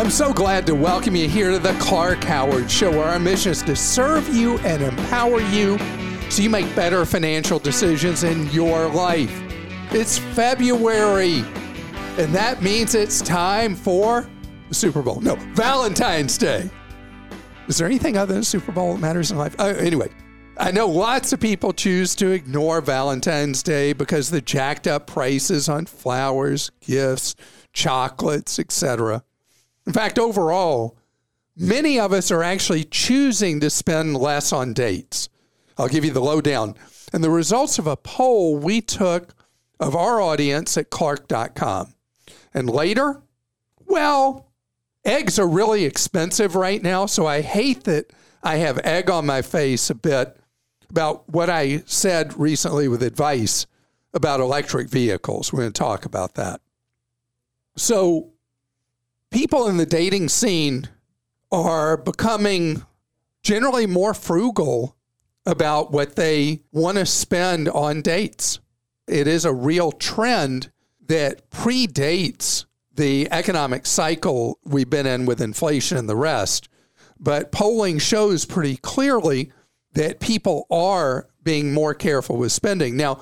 I'm 0.00 0.08
so 0.08 0.32
glad 0.32 0.66
to 0.66 0.74
welcome 0.74 1.14
you 1.14 1.28
here 1.28 1.50
to 1.50 1.58
the 1.58 1.74
Clark 1.74 2.24
Howard 2.24 2.70
Show, 2.70 2.90
where 2.90 3.04
our 3.04 3.18
mission 3.18 3.52
is 3.52 3.62
to 3.64 3.76
serve 3.76 4.26
you 4.34 4.56
and 4.60 4.82
empower 4.82 5.42
you 5.42 5.78
so 6.30 6.40
you 6.40 6.48
make 6.48 6.74
better 6.74 7.04
financial 7.04 7.58
decisions 7.58 8.24
in 8.24 8.48
your 8.48 8.88
life. 8.88 9.30
It's 9.92 10.16
February, 10.16 11.44
and 12.16 12.34
that 12.34 12.62
means 12.62 12.94
it's 12.94 13.20
time 13.20 13.74
for 13.74 14.26
Super 14.70 15.02
Bowl. 15.02 15.20
No, 15.20 15.36
Valentine's 15.52 16.38
Day. 16.38 16.70
Is 17.68 17.76
there 17.76 17.86
anything 17.86 18.16
other 18.16 18.32
than 18.32 18.42
Super 18.42 18.72
Bowl 18.72 18.94
that 18.94 19.00
matters 19.00 19.30
in 19.30 19.36
life? 19.36 19.54
Uh, 19.58 19.74
anyway, 19.76 20.08
I 20.56 20.70
know 20.70 20.88
lots 20.88 21.34
of 21.34 21.40
people 21.40 21.74
choose 21.74 22.14
to 22.14 22.30
ignore 22.30 22.80
Valentine's 22.80 23.62
Day 23.62 23.92
because 23.92 24.30
the 24.30 24.40
jacked 24.40 24.86
up 24.86 25.06
prices 25.06 25.68
on 25.68 25.84
flowers, 25.84 26.70
gifts, 26.80 27.34
chocolates, 27.74 28.58
etc. 28.58 29.24
In 29.90 29.94
fact, 29.94 30.20
overall, 30.20 30.96
many 31.56 31.98
of 31.98 32.12
us 32.12 32.30
are 32.30 32.44
actually 32.44 32.84
choosing 32.84 33.58
to 33.58 33.68
spend 33.68 34.16
less 34.16 34.52
on 34.52 34.72
dates. 34.72 35.28
I'll 35.76 35.88
give 35.88 36.04
you 36.04 36.12
the 36.12 36.20
lowdown. 36.20 36.76
And 37.12 37.24
the 37.24 37.30
results 37.30 37.76
of 37.76 37.88
a 37.88 37.96
poll 37.96 38.56
we 38.56 38.82
took 38.82 39.34
of 39.80 39.96
our 39.96 40.20
audience 40.20 40.76
at 40.76 40.90
Clark.com. 40.90 41.92
And 42.54 42.70
later, 42.70 43.20
well, 43.84 44.52
eggs 45.04 45.40
are 45.40 45.48
really 45.48 45.86
expensive 45.86 46.54
right 46.54 46.80
now. 46.80 47.06
So 47.06 47.26
I 47.26 47.40
hate 47.40 47.82
that 47.82 48.12
I 48.44 48.58
have 48.58 48.78
egg 48.84 49.10
on 49.10 49.26
my 49.26 49.42
face 49.42 49.90
a 49.90 49.96
bit 49.96 50.36
about 50.88 51.28
what 51.28 51.50
I 51.50 51.82
said 51.84 52.38
recently 52.38 52.86
with 52.86 53.02
advice 53.02 53.66
about 54.14 54.38
electric 54.38 54.88
vehicles. 54.88 55.52
We're 55.52 55.62
going 55.62 55.72
to 55.72 55.78
talk 55.80 56.04
about 56.04 56.34
that. 56.34 56.60
So, 57.74 58.30
people 59.30 59.68
in 59.68 59.76
the 59.76 59.86
dating 59.86 60.28
scene 60.28 60.88
are 61.50 61.96
becoming 61.96 62.84
generally 63.42 63.86
more 63.86 64.14
frugal 64.14 64.96
about 65.46 65.90
what 65.90 66.16
they 66.16 66.60
want 66.72 66.98
to 66.98 67.06
spend 67.06 67.68
on 67.68 68.02
dates. 68.02 68.60
It 69.06 69.26
is 69.26 69.44
a 69.44 69.52
real 69.52 69.92
trend 69.92 70.70
that 71.06 71.50
predates 71.50 72.66
the 72.94 73.28
economic 73.32 73.86
cycle 73.86 74.58
we've 74.64 74.90
been 74.90 75.06
in 75.06 75.26
with 75.26 75.40
inflation 75.40 75.96
and 75.96 76.08
the 76.08 76.16
rest. 76.16 76.68
But 77.18 77.52
polling 77.52 77.98
shows 77.98 78.44
pretty 78.44 78.76
clearly 78.76 79.52
that 79.94 80.20
people 80.20 80.66
are 80.70 81.28
being 81.42 81.72
more 81.72 81.94
careful 81.94 82.36
with 82.36 82.52
spending. 82.52 82.96
Now, 82.96 83.20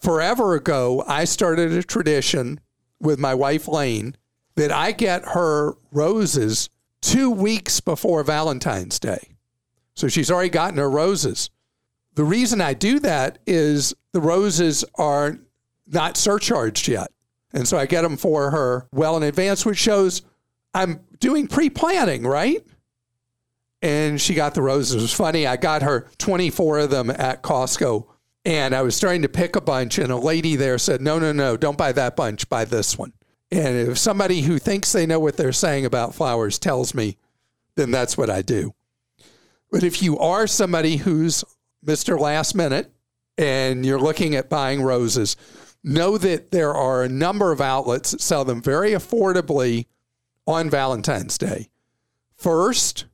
forever 0.00 0.54
ago, 0.54 1.04
I 1.06 1.24
started 1.24 1.72
a 1.72 1.82
tradition 1.82 2.60
with 3.00 3.18
my 3.18 3.34
wife, 3.34 3.68
Lane, 3.68 4.16
that 4.54 4.72
I 4.72 4.92
get 4.92 5.24
her 5.24 5.74
roses 5.90 6.68
two 7.00 7.30
weeks 7.30 7.80
before 7.80 8.22
Valentine's 8.22 8.98
Day. 8.98 9.36
So 9.94 10.08
she's 10.08 10.30
already 10.30 10.50
gotten 10.50 10.78
her 10.78 10.90
roses. 10.90 11.50
The 12.14 12.24
reason 12.24 12.60
I 12.60 12.74
do 12.74 12.98
that 13.00 13.38
is 13.46 13.94
the 14.12 14.20
roses 14.20 14.84
are 14.96 15.38
not 15.86 16.16
surcharged 16.16 16.88
yet. 16.88 17.10
And 17.52 17.68
so 17.68 17.76
I 17.76 17.86
get 17.86 18.02
them 18.02 18.16
for 18.16 18.50
her 18.50 18.88
well 18.92 19.16
in 19.16 19.22
advance, 19.22 19.66
which 19.66 19.78
shows 19.78 20.22
I'm 20.74 21.00
doing 21.20 21.46
pre 21.46 21.68
planning, 21.68 22.26
right? 22.26 22.64
And 23.82 24.20
she 24.20 24.34
got 24.34 24.54
the 24.54 24.62
roses. 24.62 24.94
It 24.94 25.02
was 25.02 25.12
funny. 25.12 25.46
I 25.46 25.56
got 25.56 25.82
her 25.82 26.08
24 26.18 26.80
of 26.80 26.90
them 26.90 27.10
at 27.10 27.42
Costco. 27.42 28.06
And 28.44 28.74
I 28.74 28.82
was 28.82 28.96
starting 28.96 29.22
to 29.22 29.28
pick 29.28 29.54
a 29.54 29.60
bunch, 29.60 29.98
and 29.98 30.10
a 30.10 30.16
lady 30.16 30.56
there 30.56 30.76
said, 30.76 31.00
No, 31.00 31.18
no, 31.20 31.30
no, 31.30 31.56
don't 31.56 31.78
buy 31.78 31.92
that 31.92 32.16
bunch, 32.16 32.48
buy 32.48 32.64
this 32.64 32.98
one. 32.98 33.12
And 33.52 33.76
if 33.76 33.98
somebody 33.98 34.40
who 34.40 34.58
thinks 34.58 34.92
they 34.92 35.04
know 35.04 35.20
what 35.20 35.36
they're 35.36 35.52
saying 35.52 35.84
about 35.84 36.14
flowers 36.14 36.58
tells 36.58 36.94
me, 36.94 37.18
then 37.76 37.90
that's 37.90 38.16
what 38.16 38.30
I 38.30 38.40
do. 38.40 38.72
But 39.70 39.82
if 39.82 40.02
you 40.02 40.18
are 40.18 40.46
somebody 40.46 40.96
who's 40.96 41.44
Mr. 41.84 42.18
Last 42.18 42.54
Minute 42.54 42.90
and 43.36 43.84
you're 43.84 44.00
looking 44.00 44.34
at 44.34 44.48
buying 44.48 44.80
roses, 44.80 45.36
know 45.84 46.16
that 46.16 46.50
there 46.50 46.72
are 46.72 47.02
a 47.02 47.10
number 47.10 47.52
of 47.52 47.60
outlets 47.60 48.12
that 48.12 48.22
sell 48.22 48.46
them 48.46 48.62
very 48.62 48.92
affordably 48.92 49.84
on 50.46 50.70
Valentine's 50.70 51.36
Day. 51.36 51.68
First, 52.34 53.04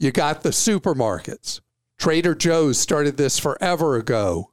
you 0.00 0.10
got 0.10 0.42
the 0.42 0.50
supermarkets. 0.50 1.60
Trader 1.98 2.34
Joe's 2.34 2.78
started 2.78 3.16
this 3.16 3.38
forever 3.38 3.94
ago, 3.94 4.50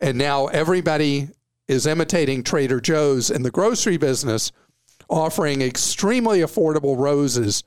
and 0.00 0.18
now 0.18 0.46
everybody 0.46 1.28
is 1.68 1.86
imitating 1.86 2.42
Trader 2.42 2.80
Joe's 2.80 3.30
in 3.30 3.42
the 3.42 3.50
grocery 3.52 3.96
business, 3.96 4.50
offering 5.08 5.62
extremely 5.62 6.40
affordable 6.40 6.98
roses 6.98 7.62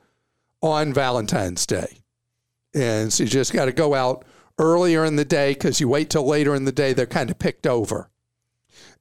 on 0.62 0.92
Valentine's 0.92 1.66
Day. 1.66 1.98
And 2.74 3.12
so 3.12 3.24
you 3.24 3.30
just 3.30 3.52
got 3.52 3.66
to 3.66 3.72
go 3.72 3.94
out 3.94 4.24
earlier 4.58 5.04
in 5.04 5.16
the 5.16 5.24
day 5.24 5.54
because 5.54 5.80
you 5.80 5.88
wait 5.88 6.10
till 6.10 6.26
later 6.26 6.54
in 6.54 6.64
the 6.64 6.72
day, 6.72 6.92
they're 6.92 7.06
kind 7.06 7.30
of 7.30 7.38
picked 7.38 7.66
over. 7.66 8.10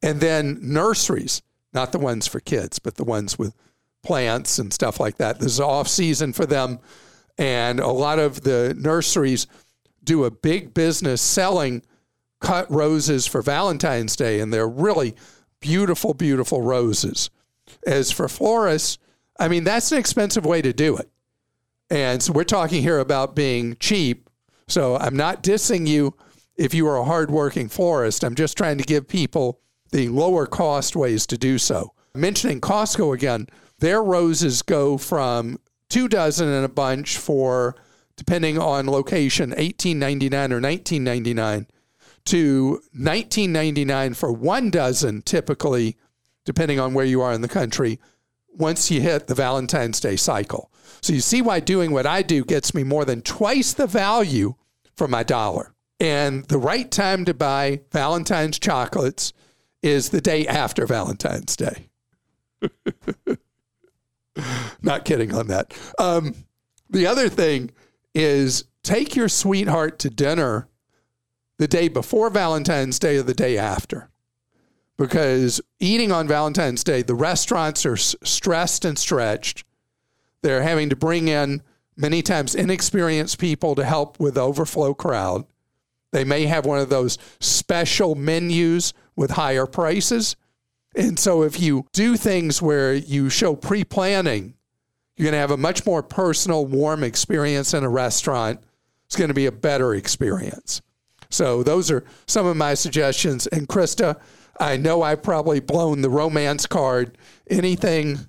And 0.02 0.20
then 0.20 0.60
nurseries, 0.62 1.42
not 1.74 1.92
the 1.92 2.00
ones 2.00 2.28
for 2.28 2.40
kids, 2.40 2.80
but 2.80 2.96
the 2.96 3.04
ones 3.04 3.38
with 3.38 3.56
plants 4.04 4.60
and 4.60 4.72
stuff 4.72 5.00
like 5.00 5.18
that. 5.18 5.40
This 5.40 5.54
is 5.54 5.60
off 5.60 5.88
season 5.88 6.34
for 6.34 6.46
them. 6.46 6.80
And 7.38 7.80
a 7.80 7.88
lot 7.88 8.20
of 8.20 8.42
the 8.42 8.76
nurseries 8.78 9.48
do 10.04 10.24
a 10.24 10.32
big 10.32 10.74
business 10.74 11.22
selling 11.22 11.84
cut 12.40 12.70
roses 12.72 13.28
for 13.28 13.42
Valentine's 13.42 14.16
Day, 14.16 14.40
and 14.40 14.54
they're 14.54 14.68
really 14.68 15.16
beautiful, 15.60 16.14
beautiful 16.14 16.62
roses. 16.62 17.30
As 17.88 18.12
for 18.12 18.28
florists, 18.28 18.98
I 19.40 19.48
mean, 19.48 19.64
that's 19.64 19.94
an 19.94 19.98
expensive 19.98 20.46
way 20.46 20.62
to 20.62 20.74
do 20.74 20.98
it. 20.98 21.10
And 21.90 22.22
so 22.22 22.34
we're 22.34 22.44
talking 22.44 22.82
here 22.82 23.00
about 23.00 23.34
being 23.34 23.78
cheap. 23.80 24.30
So 24.68 24.98
I'm 24.98 25.16
not 25.16 25.42
dissing 25.42 25.88
you 25.88 26.14
if 26.58 26.74
you 26.74 26.86
are 26.88 26.98
a 26.98 27.06
hardworking 27.06 27.70
florist. 27.70 28.26
I'm 28.26 28.36
just 28.36 28.58
trying 28.58 28.78
to 28.78 28.84
give 28.84 29.08
people 29.08 29.62
the 29.92 30.10
lower 30.10 30.46
cost 30.46 30.98
ways 30.98 31.26
to 31.28 31.38
do 31.38 31.58
so. 31.58 31.94
Mentioning 32.14 32.60
Costco 32.60 33.14
again, 33.14 33.48
their 33.80 34.04
roses 34.04 34.64
go 34.64 34.98
from 34.98 35.60
two 35.90 36.10
dozen 36.10 36.50
in 36.50 36.66
a 36.66 36.70
bunch 36.70 37.18
for, 37.18 37.78
depending 38.18 38.60
on 38.60 38.88
location, 38.88 39.54
eighteen 39.56 39.98
ninety 39.98 40.28
nine 40.28 40.52
or 40.52 40.60
nineteen 40.60 41.06
ninety 41.06 41.34
nine, 41.34 41.68
to 42.26 42.82
nineteen 42.92 43.54
ninety 43.54 43.86
nine 43.86 44.14
for 44.14 44.34
one 44.34 44.72
dozen, 44.72 45.22
typically, 45.22 45.96
depending 46.48 46.80
on 46.80 46.94
where 46.94 47.06
you 47.06 47.22
are 47.22 47.34
in 47.34 47.42
the 47.42 47.48
country. 47.50 48.00
Once 48.48 48.90
you 48.90 49.02
hit 49.02 49.28
the 49.28 49.36
Valentine's 49.36 50.00
Day 50.00 50.16
cycle. 50.16 50.72
So 51.02 51.12
you 51.12 51.20
see 51.20 51.42
why 51.42 51.60
doing 51.60 51.92
what 51.92 52.08
I 52.08 52.22
do 52.22 52.46
gets 52.46 52.74
me 52.74 52.84
more 52.84 53.04
than 53.04 53.22
twice 53.22 53.74
the 53.74 53.86
value 53.86 54.56
for 54.96 55.10
my 55.10 55.24
dollar. 55.24 55.74
And 56.00 56.46
the 56.46 56.58
right 56.58 56.90
time 56.90 57.26
to 57.26 57.34
buy 57.34 57.82
Valentine's 57.92 58.60
chocolates 58.60 59.34
is 59.84 60.10
the 60.10 60.22
day 60.22 60.48
after 60.48 60.88
Valentine's 60.88 61.58
Day. 61.58 61.90
Not 64.82 65.04
kidding 65.04 65.34
on 65.36 65.48
that. 65.48 65.74
Um, 66.00 66.34
the 66.90 67.08
other 67.08 67.28
thing 67.28 67.72
is 68.16 68.64
take 68.84 69.18
your 69.18 69.28
sweetheart 69.28 70.00
to 70.00 70.10
dinner 70.10 70.70
the 71.58 71.68
day 71.68 71.90
before 71.90 72.30
Valentine's 72.30 73.00
Day 73.00 73.18
or 73.18 73.24
the 73.24 73.34
day 73.34 73.58
after. 73.58 74.10
Because 74.98 75.62
eating 75.80 76.12
on 76.12 76.28
Valentine's 76.28 76.84
Day, 76.84 77.04
the 77.04 77.16
restaurants 77.16 77.86
are 77.86 77.98
stressed 77.98 78.84
and 78.84 78.98
stretched. 78.98 79.64
They're 80.42 80.64
having 80.64 80.90
to 80.90 80.96
bring 80.96 81.28
in 81.28 81.62
many 81.96 82.22
times 82.22 82.56
inexperienced 82.56 83.40
people 83.40 83.76
to 83.76 83.84
help 83.84 84.20
with 84.20 84.36
the 84.36 84.42
overflow 84.42 84.94
crowd. 84.94 85.46
They 86.12 86.24
may 86.24 86.46
have 86.46 86.66
one 86.66 86.80
of 86.80 86.90
those 86.90 87.18
special 87.40 88.16
menus 88.16 88.94
with 89.16 89.32
higher 89.32 89.66
prices. 89.66 90.36
And 90.96 91.20
so 91.20 91.44
if 91.44 91.60
you 91.60 91.86
do 91.92 92.16
things 92.16 92.62
where 92.62 92.94
you 92.94 93.30
show 93.30 93.56
pre 93.56 93.84
planning, 93.84 94.56
you're 95.16 95.26
going 95.26 95.34
to 95.34 95.40
have 95.40 95.52
a 95.52 95.58
much 95.58 95.86
more 95.86 96.02
personal, 96.02 96.66
warm 96.66 97.04
experience 97.04 97.74
in 97.74 97.84
a 97.84 97.90
restaurant. 97.90 98.62
It's 99.06 99.16
going 99.16 99.30
to 99.30 99.34
be 99.34 99.48
a 99.48 99.52
better 99.52 99.94
experience. 99.96 100.82
So 101.30 101.64
those 101.64 101.92
are 101.92 102.04
some 102.28 102.46
of 102.46 102.56
my 102.56 102.74
suggestions. 102.74 103.48
And 103.48 103.68
Krista, 103.68 104.20
I 104.60 104.78
know 104.78 105.02
I've 105.02 105.24
probably 105.24 105.60
blown 105.60 106.02
the 106.02 106.10
romance 106.10 106.66
card. 106.66 107.18
Anything? 107.50 108.20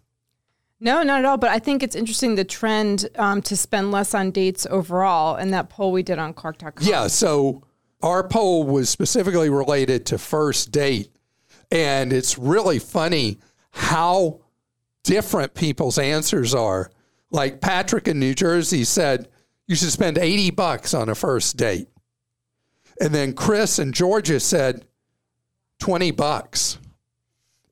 No, 0.81 1.03
not 1.03 1.21
at 1.21 1.25
all. 1.25 1.37
But 1.37 1.51
I 1.51 1.59
think 1.59 1.83
it's 1.83 1.97
interesting 1.97 2.35
the 2.35 2.45
trend 2.45 3.09
um, 3.17 3.43
to 3.43 3.57
spend 3.57 3.91
less 3.91 4.15
on 4.15 4.31
dates 4.31 4.67
overall, 4.71 5.37
and 5.37 5.53
that 5.53 5.69
poll 5.69 5.93
we 5.93 6.03
did 6.03 6.19
on 6.19 6.35
Clark.com. 6.35 6.87
Yeah. 6.87 7.07
So 7.09 7.63
our 8.03 8.27
poll 8.27 8.65
was 8.65 8.89
specifically 8.89 9.51
related 9.51 10.07
to 10.07 10.19
first 10.19 10.71
date, 10.71 11.11
and 11.71 12.13
it's 12.13 12.39
really 12.39 12.79
funny 12.79 13.39
how 13.71 14.41
different 15.05 15.55
people's 15.55 15.99
answers 15.99 16.55
are. 16.55 16.91
Like 17.31 17.61
Patrick 17.61 18.09
in 18.09 18.19
New 18.19 18.35
Jersey 18.35 18.85
said, 18.85 19.29
you 19.67 19.77
should 19.77 19.93
spend 19.93 20.17
80 20.17 20.51
bucks 20.53 20.95
on 20.95 21.09
a 21.09 21.15
first 21.15 21.57
date. 21.57 21.89
And 23.01 23.15
then 23.15 23.35
Chris 23.35 23.79
in 23.79 23.93
Georgia 23.93 24.41
said 24.41 24.85
20 25.79 26.11
bucks. 26.13 26.79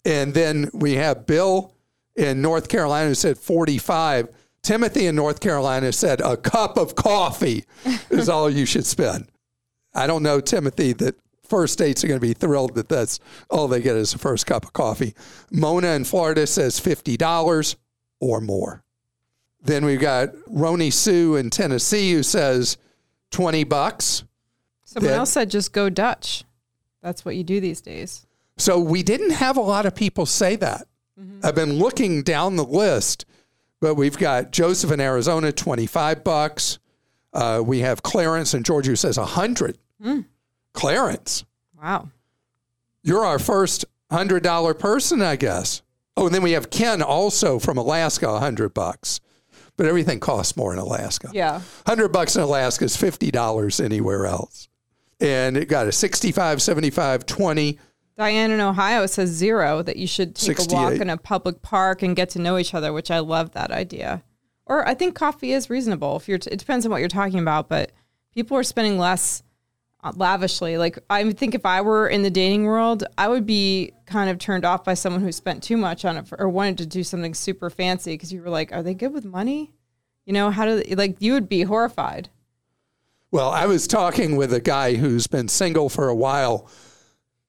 And 0.05 0.35
then 0.35 0.71
we 0.73 0.95
have 0.95 1.27
Bill 1.27 1.75
in 2.15 2.41
North 2.41 2.69
Carolina 2.69 3.09
who 3.09 3.15
said 3.15 3.39
45. 3.39 4.29
Timothy 4.63 5.07
in 5.07 5.15
North 5.15 5.41
Carolina 5.41 5.93
said 5.93 6.21
a 6.21 6.37
cup 6.37 6.77
of 6.77 6.95
coffee 6.95 7.65
is 8.11 8.29
all 8.29 8.51
you 8.51 8.67
should 8.67 8.87
spend. 8.87 9.29
I 9.95 10.07
don't 10.07 10.23
know, 10.23 10.41
Timothy, 10.41 10.93
that 10.95 11.15
first 11.49 11.79
dates 11.79 12.05
are 12.05 12.09
going 12.09 12.21
to 12.21 12.27
be 12.27 12.35
thrilled 12.35 12.75
that 12.75 12.89
that's 12.89 13.21
all 13.49 13.69
they 13.69 13.81
get 13.81 13.97
is 13.97 14.15
a 14.15 14.19
first 14.19 14.47
cup 14.47 14.65
of 14.65 14.73
coffee. 14.73 15.15
Mona 15.51 15.89
in 15.89 16.05
Florida 16.05 16.47
says 16.47 16.81
$50 16.81 17.77
or 18.21 18.41
more. 18.41 18.83
Then 19.63 19.85
we've 19.85 20.01
got 20.01 20.31
Roni 20.51 20.93
Sue 20.93 21.37
in 21.37 21.51
Tennessee 21.51 22.13
who 22.13 22.23
says 22.23 22.77
20 23.31 23.65
bucks. 23.65 24.25
Someone 24.85 25.13
else 25.13 25.33
said 25.33 25.51
just 25.51 25.73
go 25.73 25.89
Dutch. 25.91 26.45
That's 27.07 27.25
what 27.25 27.37
you 27.37 27.45
do 27.45 27.61
these 27.61 27.81
days. 27.81 28.27
So 28.57 28.81
we 28.81 29.05
didn't 29.05 29.31
have 29.31 29.57
a 29.57 29.61
lot 29.61 29.87
of 29.87 29.95
people 29.95 30.27
say 30.27 30.57
that. 30.57 30.89
Mm-hmm. 31.17 31.47
I've 31.47 31.55
been 31.55 31.75
looking 31.75 32.25
down 32.25 32.57
the 32.57 32.65
list, 32.65 33.27
but 33.81 33.95
we've 33.95 34.19
got 34.19 34.51
Joseph 34.51 34.91
in 34.91 35.01
Arizona, 35.01 35.53
25 35.53 36.25
bucks. 36.25 36.81
Uh, 37.33 37.63
we 37.65 37.79
have 37.79 38.03
Clarence 38.03 38.55
in 38.55 38.65
Georgia 38.65 38.91
who 38.91 38.97
says 38.97 39.19
100. 39.19 39.79
Mm. 40.05 40.25
Clarence. 40.73 41.45
Wow. 41.81 42.11
You're 43.05 43.25
our 43.25 43.39
first 43.39 43.85
$100 44.11 44.77
person, 44.77 45.23
I 45.23 45.37
guess. 45.37 45.83
Oh, 46.17 46.27
and 46.27 46.35
then 46.35 46.43
we 46.43 46.53
have 46.53 46.71
Ken 46.71 47.03
also 47.03 47.61
from 47.61 47.79
Alaska, 47.79 48.33
100 48.33 48.75
bucks. 48.75 49.21
But 49.77 49.87
everything 49.87 50.19
costs 50.19 50.57
more 50.57 50.73
in 50.73 50.81
Alaska. 50.81 51.31
Yeah. 51.33 51.61
100 51.85 52.09
bucks 52.09 52.35
in 52.35 52.43
Alaska 52.43 52.85
is 52.85 52.97
$50 52.97 53.85
anywhere 53.85 54.27
else 54.27 54.69
and 55.21 55.57
it 55.57 55.69
got 55.69 55.87
a 55.87 55.93
65, 55.93 56.63
75, 56.63 57.27
20. 57.27 57.79
Diane 58.17 58.51
in 58.51 58.61
Ohio 58.61 59.07
says 59.07 59.31
zero, 59.31 59.83
that 59.83 59.97
you 59.97 60.07
should 60.07 60.35
take 60.35 60.59
a 60.59 60.65
walk 60.71 60.95
in 60.95 61.11
a 61.11 61.17
public 61.17 61.61
park 61.61 62.03
and 62.03 62.17
get 62.17 62.31
to 62.31 62.39
know 62.39 62.57
each 62.57 62.75
other, 62.75 62.93
which 62.93 63.11
I 63.11 63.19
love 63.19 63.53
that 63.53 63.71
idea. 63.71 64.23
Or 64.65 64.87
I 64.87 64.95
think 64.95 65.15
coffee 65.15 65.53
is 65.53 65.69
reasonable. 65.71 66.17
If 66.17 66.29
you're, 66.29 66.39
t- 66.39 66.51
it 66.51 66.59
depends 66.59 66.87
on 66.87 66.91
what 66.91 66.99
you're 66.99 67.09
talking 67.09 67.39
about, 67.39 67.69
but 67.69 67.93
people 68.33 68.57
are 68.57 68.63
spending 68.63 68.99
less 68.99 69.43
uh, 70.03 70.13
lavishly. 70.17 70.79
Like 70.79 70.99
I 71.11 71.31
think 71.33 71.55
if 71.55 71.67
I 71.67 71.83
were 71.83 72.09
in 72.09 72.23
the 72.23 72.31
dating 72.31 72.65
world, 72.65 73.05
I 73.19 73.29
would 73.29 73.47
be 73.47 73.93
kind 74.07 74.31
of 74.31 74.39
turned 74.39 74.65
off 74.65 74.85
by 74.85 74.95
someone 74.95 75.23
who 75.23 75.33
spent 75.33 75.63
too 75.63 75.77
much 75.77 76.05
on 76.05 76.17
it 76.17 76.27
for, 76.27 76.41
or 76.41 76.49
wanted 76.49 76.79
to 76.79 76.87
do 76.87 77.03
something 77.03 77.35
super 77.35 77.71
fancy 77.71 78.15
because 78.15 78.33
you 78.33 78.43
were 78.43 78.51
like, 78.51 78.73
are 78.73 78.83
they 78.83 78.95
good 78.95 79.13
with 79.13 79.25
money? 79.25 79.73
You 80.25 80.33
know, 80.33 80.51
how 80.51 80.65
do 80.65 80.83
they, 80.83 80.95
like 80.95 81.17
you 81.21 81.33
would 81.35 81.49
be 81.49 81.63
horrified. 81.63 82.31
Well, 83.37 83.51
I 83.51 83.67
was 83.67 83.87
talking 83.87 84.37
with 84.37 84.55
a 84.55 84.63
guy 84.63 84.95
who's 84.95 85.27
been 85.27 85.49
single 85.49 85.91
for 85.91 86.09
a 86.09 86.15
while, 86.15 86.71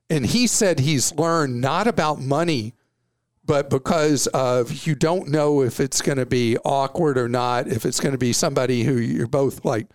and 0.09 0.25
he 0.25 0.45
said 0.45 0.81
he's 0.81 1.13
learned 1.13 1.61
not 1.61 1.87
about 1.87 2.19
money, 2.19 2.73
but 3.45 3.69
because 3.69 4.27
of 4.27 4.85
you 4.85 4.95
don't 4.95 5.29
know 5.29 5.61
if 5.61 5.79
it's 5.79 6.01
going 6.01 6.17
to 6.17 6.25
be 6.25 6.57
awkward 6.65 7.17
or 7.17 7.29
not, 7.29 7.69
if 7.69 7.85
it's 7.85 8.01
going 8.01 8.11
to 8.11 8.17
be 8.17 8.33
somebody 8.33 8.83
who 8.83 8.97
you're 8.97 9.27
both 9.27 9.63
like, 9.63 9.87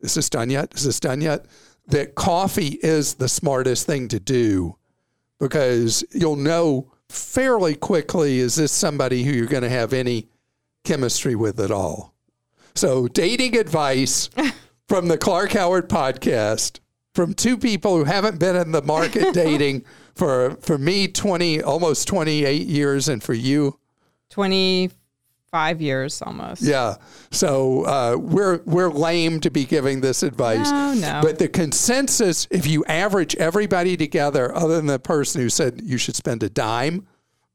is 0.00 0.14
this 0.14 0.28
done 0.28 0.50
yet? 0.50 0.74
Is 0.74 0.82
this 0.82 0.98
done 0.98 1.20
yet? 1.20 1.46
That 1.86 2.16
coffee 2.16 2.80
is 2.82 3.14
the 3.14 3.28
smartest 3.28 3.86
thing 3.86 4.08
to 4.08 4.18
do 4.18 4.76
because 5.38 6.02
you'll 6.10 6.34
know 6.34 6.90
fairly 7.08 7.76
quickly 7.76 8.40
is 8.40 8.56
this 8.56 8.72
somebody 8.72 9.22
who 9.22 9.30
you're 9.30 9.46
going 9.46 9.62
to 9.62 9.68
have 9.68 9.92
any 9.92 10.26
chemistry 10.82 11.36
with 11.36 11.60
at 11.60 11.70
all. 11.70 12.16
So, 12.74 13.06
dating 13.06 13.56
advice 13.56 14.28
from 14.88 15.08
the 15.08 15.18
Clark 15.18 15.52
Howard 15.52 15.88
podcast 15.88 16.80
from 17.14 17.34
two 17.34 17.56
people 17.56 17.96
who 17.96 18.04
haven't 18.04 18.38
been 18.38 18.56
in 18.56 18.72
the 18.72 18.82
market 18.82 19.32
dating 19.34 19.84
for 20.14 20.56
for 20.60 20.78
me 20.78 21.08
20 21.08 21.62
almost 21.62 22.06
28 22.06 22.66
years 22.66 23.08
and 23.08 23.22
for 23.22 23.34
you? 23.34 23.78
25 24.30 25.80
years 25.80 26.20
almost. 26.22 26.62
Yeah. 26.62 26.96
So 27.30 27.84
uh, 27.84 28.16
we're 28.18 28.60
we're 28.64 28.90
lame 28.90 29.40
to 29.40 29.50
be 29.50 29.64
giving 29.64 30.00
this 30.00 30.22
advice. 30.22 30.70
No, 30.70 30.94
no. 30.94 31.20
but 31.22 31.38
the 31.38 31.48
consensus 31.48 32.46
if 32.50 32.66
you 32.66 32.84
average 32.84 33.34
everybody 33.36 33.96
together 33.96 34.54
other 34.54 34.76
than 34.76 34.86
the 34.86 34.98
person 34.98 35.40
who 35.40 35.48
said 35.48 35.80
you 35.82 35.98
should 35.98 36.16
spend 36.16 36.42
a 36.42 36.50
dime 36.50 37.06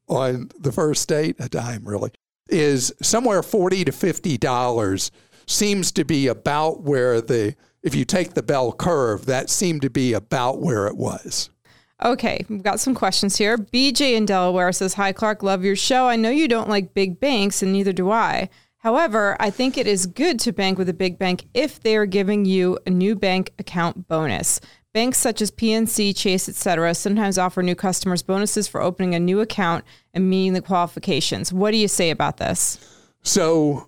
on 0.07 0.49
the 0.59 0.71
first 0.71 1.07
date 1.07 1.35
a 1.39 1.47
dime 1.47 1.85
really 1.85 2.11
is 2.49 2.93
somewhere 3.01 3.41
40 3.41 3.85
to 3.85 3.91
50 3.93 4.37
dollars 4.37 5.11
seems 5.51 5.91
to 5.93 6.03
be 6.03 6.27
about 6.27 6.81
where 6.81 7.21
the, 7.21 7.55
if 7.83 7.93
you 7.95 8.05
take 8.05 8.33
the 8.33 8.43
bell 8.43 8.71
curve, 8.71 9.25
that 9.25 9.49
seemed 9.49 9.81
to 9.83 9.89
be 9.89 10.13
about 10.13 10.59
where 10.59 10.87
it 10.87 10.97
was. 10.97 11.49
Okay, 12.03 12.43
we've 12.49 12.63
got 12.63 12.79
some 12.79 12.95
questions 12.95 13.37
here. 13.37 13.57
BJ 13.57 14.15
in 14.15 14.25
Delaware 14.25 14.71
says, 14.71 14.95
Hi, 14.95 15.11
Clark, 15.11 15.43
love 15.43 15.63
your 15.63 15.75
show. 15.75 16.07
I 16.07 16.15
know 16.15 16.31
you 16.31 16.47
don't 16.47 16.69
like 16.69 16.95
big 16.95 17.19
banks, 17.19 17.61
and 17.61 17.71
neither 17.71 17.93
do 17.93 18.09
I. 18.09 18.49
However, 18.77 19.37
I 19.39 19.51
think 19.51 19.77
it 19.77 19.85
is 19.85 20.07
good 20.07 20.39
to 20.39 20.51
bank 20.51 20.79
with 20.79 20.89
a 20.89 20.93
big 20.93 21.19
bank 21.19 21.45
if 21.53 21.79
they 21.79 21.95
are 21.95 22.07
giving 22.07 22.45
you 22.45 22.79
a 22.87 22.89
new 22.89 23.15
bank 23.15 23.53
account 23.59 24.07
bonus. 24.07 24.59
Banks 24.93 25.19
such 25.19 25.41
as 25.41 25.51
PNC, 25.51 26.17
Chase, 26.17 26.49
etc., 26.49 26.95
sometimes 26.95 27.37
offer 27.37 27.61
new 27.61 27.75
customers 27.75 28.23
bonuses 28.23 28.67
for 28.67 28.81
opening 28.81 29.13
a 29.13 29.19
new 29.19 29.39
account 29.39 29.85
and 30.15 30.27
meeting 30.27 30.53
the 30.53 30.61
qualifications. 30.61 31.53
What 31.53 31.71
do 31.71 31.77
you 31.77 31.87
say 31.87 32.09
about 32.09 32.37
this? 32.37 32.79
So, 33.21 33.87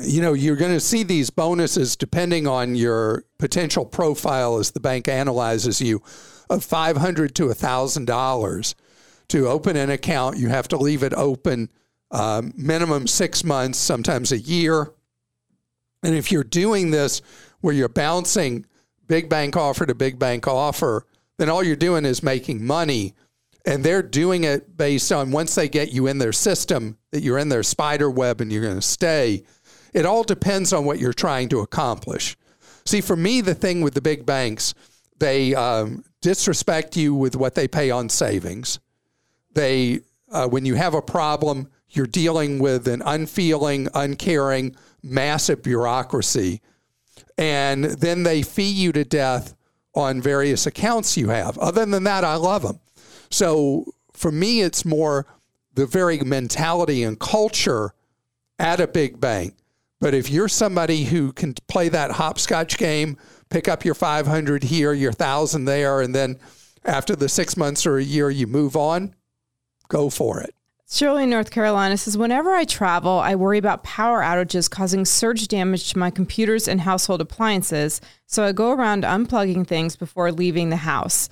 you 0.00 0.20
know, 0.20 0.32
you're 0.32 0.56
going 0.56 0.72
to 0.72 0.80
see 0.80 1.02
these 1.02 1.30
bonuses 1.30 1.96
depending 1.96 2.46
on 2.46 2.74
your 2.74 3.24
potential 3.38 3.84
profile 3.84 4.58
as 4.58 4.70
the 4.70 4.80
bank 4.80 5.08
analyzes 5.08 5.80
you 5.80 6.02
of 6.48 6.66
$500 6.66 7.32
to 7.34 7.46
$1,000 7.46 8.74
to 9.28 9.48
open 9.48 9.76
an 9.76 9.90
account. 9.90 10.38
You 10.38 10.48
have 10.48 10.68
to 10.68 10.76
leave 10.76 11.02
it 11.02 11.14
open 11.14 11.70
um, 12.10 12.52
minimum 12.56 13.06
six 13.06 13.44
months, 13.44 13.78
sometimes 13.78 14.32
a 14.32 14.38
year. 14.38 14.92
And 16.02 16.14
if 16.14 16.32
you're 16.32 16.44
doing 16.44 16.90
this 16.90 17.22
where 17.60 17.74
you're 17.74 17.88
bouncing 17.88 18.66
big 19.06 19.28
bank 19.28 19.56
offer 19.56 19.86
to 19.86 19.94
big 19.94 20.18
bank 20.18 20.48
offer, 20.48 21.06
then 21.38 21.48
all 21.48 21.62
you're 21.62 21.76
doing 21.76 22.04
is 22.04 22.22
making 22.22 22.64
money. 22.64 23.14
And 23.66 23.84
they're 23.84 24.02
doing 24.02 24.44
it 24.44 24.76
based 24.76 25.12
on 25.12 25.30
once 25.30 25.54
they 25.54 25.68
get 25.68 25.92
you 25.92 26.06
in 26.06 26.18
their 26.18 26.32
system, 26.32 26.96
that 27.12 27.22
you're 27.22 27.38
in 27.38 27.50
their 27.50 27.62
spider 27.62 28.10
web 28.10 28.40
and 28.40 28.50
you're 28.50 28.62
going 28.62 28.76
to 28.76 28.82
stay 28.82 29.44
it 29.92 30.06
all 30.06 30.22
depends 30.22 30.72
on 30.72 30.84
what 30.84 30.98
you're 30.98 31.12
trying 31.12 31.48
to 31.50 31.60
accomplish. 31.60 32.36
See, 32.84 33.00
for 33.00 33.16
me, 33.16 33.40
the 33.40 33.54
thing 33.54 33.82
with 33.82 33.94
the 33.94 34.00
big 34.00 34.24
banks, 34.24 34.74
they 35.18 35.54
um, 35.54 36.04
disrespect 36.20 36.96
you 36.96 37.14
with 37.14 37.36
what 37.36 37.54
they 37.54 37.68
pay 37.68 37.90
on 37.90 38.08
savings. 38.08 38.80
They, 39.54 40.00
uh, 40.30 40.48
when 40.48 40.64
you 40.64 40.74
have 40.74 40.94
a 40.94 41.02
problem, 41.02 41.70
you're 41.90 42.06
dealing 42.06 42.58
with 42.58 42.86
an 42.88 43.02
unfeeling, 43.04 43.88
uncaring, 43.94 44.76
massive 45.02 45.62
bureaucracy. 45.62 46.60
And 47.36 47.84
then 47.84 48.22
they 48.22 48.42
fee 48.42 48.70
you 48.70 48.92
to 48.92 49.04
death 49.04 49.54
on 49.94 50.22
various 50.22 50.66
accounts 50.66 51.16
you 51.16 51.30
have. 51.30 51.58
Other 51.58 51.84
than 51.84 52.04
that, 52.04 52.24
I 52.24 52.36
love 52.36 52.62
them. 52.62 52.80
So 53.30 53.92
for 54.12 54.30
me, 54.30 54.60
it's 54.60 54.84
more 54.84 55.26
the 55.74 55.86
very 55.86 56.18
mentality 56.18 57.02
and 57.02 57.18
culture 57.18 57.92
at 58.58 58.80
a 58.80 58.86
big 58.86 59.20
bank 59.20 59.54
but 60.00 60.14
if 60.14 60.30
you're 60.30 60.48
somebody 60.48 61.04
who 61.04 61.32
can 61.32 61.54
play 61.68 61.88
that 61.90 62.12
hopscotch 62.12 62.78
game, 62.78 63.16
pick 63.50 63.68
up 63.68 63.84
your 63.84 63.94
500 63.94 64.64
here, 64.64 64.92
your 64.92 65.10
1,000 65.10 65.66
there, 65.66 66.00
and 66.00 66.14
then 66.14 66.38
after 66.84 67.14
the 67.14 67.28
six 67.28 67.56
months 67.56 67.86
or 67.86 67.98
a 67.98 68.02
year 68.02 68.30
you 68.30 68.46
move 68.46 68.76
on, 68.76 69.14
go 69.88 70.08
for 70.08 70.40
it. 70.40 70.54
Shirley, 70.92 71.22
in 71.22 71.30
North 71.30 71.52
Carolina 71.52 71.96
says, 71.96 72.18
Whenever 72.18 72.50
I 72.50 72.64
travel, 72.64 73.20
I 73.20 73.36
worry 73.36 73.58
about 73.58 73.84
power 73.84 74.22
outages 74.22 74.68
causing 74.68 75.04
surge 75.04 75.46
damage 75.46 75.92
to 75.92 75.98
my 75.98 76.10
computers 76.10 76.66
and 76.66 76.80
household 76.80 77.20
appliances, 77.20 78.00
so 78.26 78.42
I 78.42 78.50
go 78.50 78.72
around 78.72 79.04
unplugging 79.04 79.66
things 79.66 79.94
before 79.94 80.32
leaving 80.32 80.70
the 80.70 80.76
house. 80.76 81.28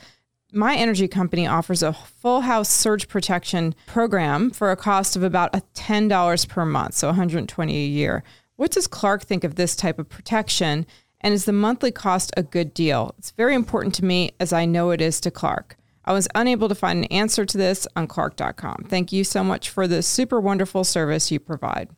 My 0.52 0.76
energy 0.76 1.08
company 1.08 1.46
offers 1.46 1.82
a 1.82 1.92
full 1.92 2.42
house 2.42 2.68
surge 2.68 3.08
protection 3.08 3.75
program 3.87 4.50
for 4.50 4.70
a 4.70 4.76
cost 4.76 5.16
of 5.16 5.25
about 5.25 5.52
$10 5.75 6.48
per 6.48 6.64
month, 6.64 6.94
so 6.94 7.08
120 7.08 7.76
a 7.76 7.87
year. 7.87 8.22
What 8.58 8.72
does 8.72 8.88
Clark 8.88 9.22
think 9.22 9.44
of 9.44 9.54
this 9.54 9.76
type 9.76 10.00
of 10.00 10.08
protection? 10.08 10.84
And 11.20 11.32
is 11.32 11.44
the 11.44 11.52
monthly 11.52 11.92
cost 11.92 12.32
a 12.36 12.42
good 12.42 12.74
deal? 12.74 13.14
It's 13.16 13.30
very 13.30 13.54
important 13.54 13.94
to 13.94 14.04
me, 14.04 14.32
as 14.40 14.52
I 14.52 14.64
know 14.64 14.90
it 14.90 15.00
is 15.00 15.20
to 15.20 15.30
Clark. 15.30 15.76
I 16.04 16.12
was 16.12 16.26
unable 16.34 16.68
to 16.68 16.74
find 16.74 16.98
an 16.98 17.12
answer 17.12 17.44
to 17.44 17.56
this 17.56 17.86
on 17.94 18.08
Clark.com. 18.08 18.86
Thank 18.88 19.12
you 19.12 19.22
so 19.22 19.44
much 19.44 19.70
for 19.70 19.86
the 19.86 20.02
super 20.02 20.40
wonderful 20.40 20.82
service 20.82 21.30
you 21.30 21.38
provide. 21.38 21.90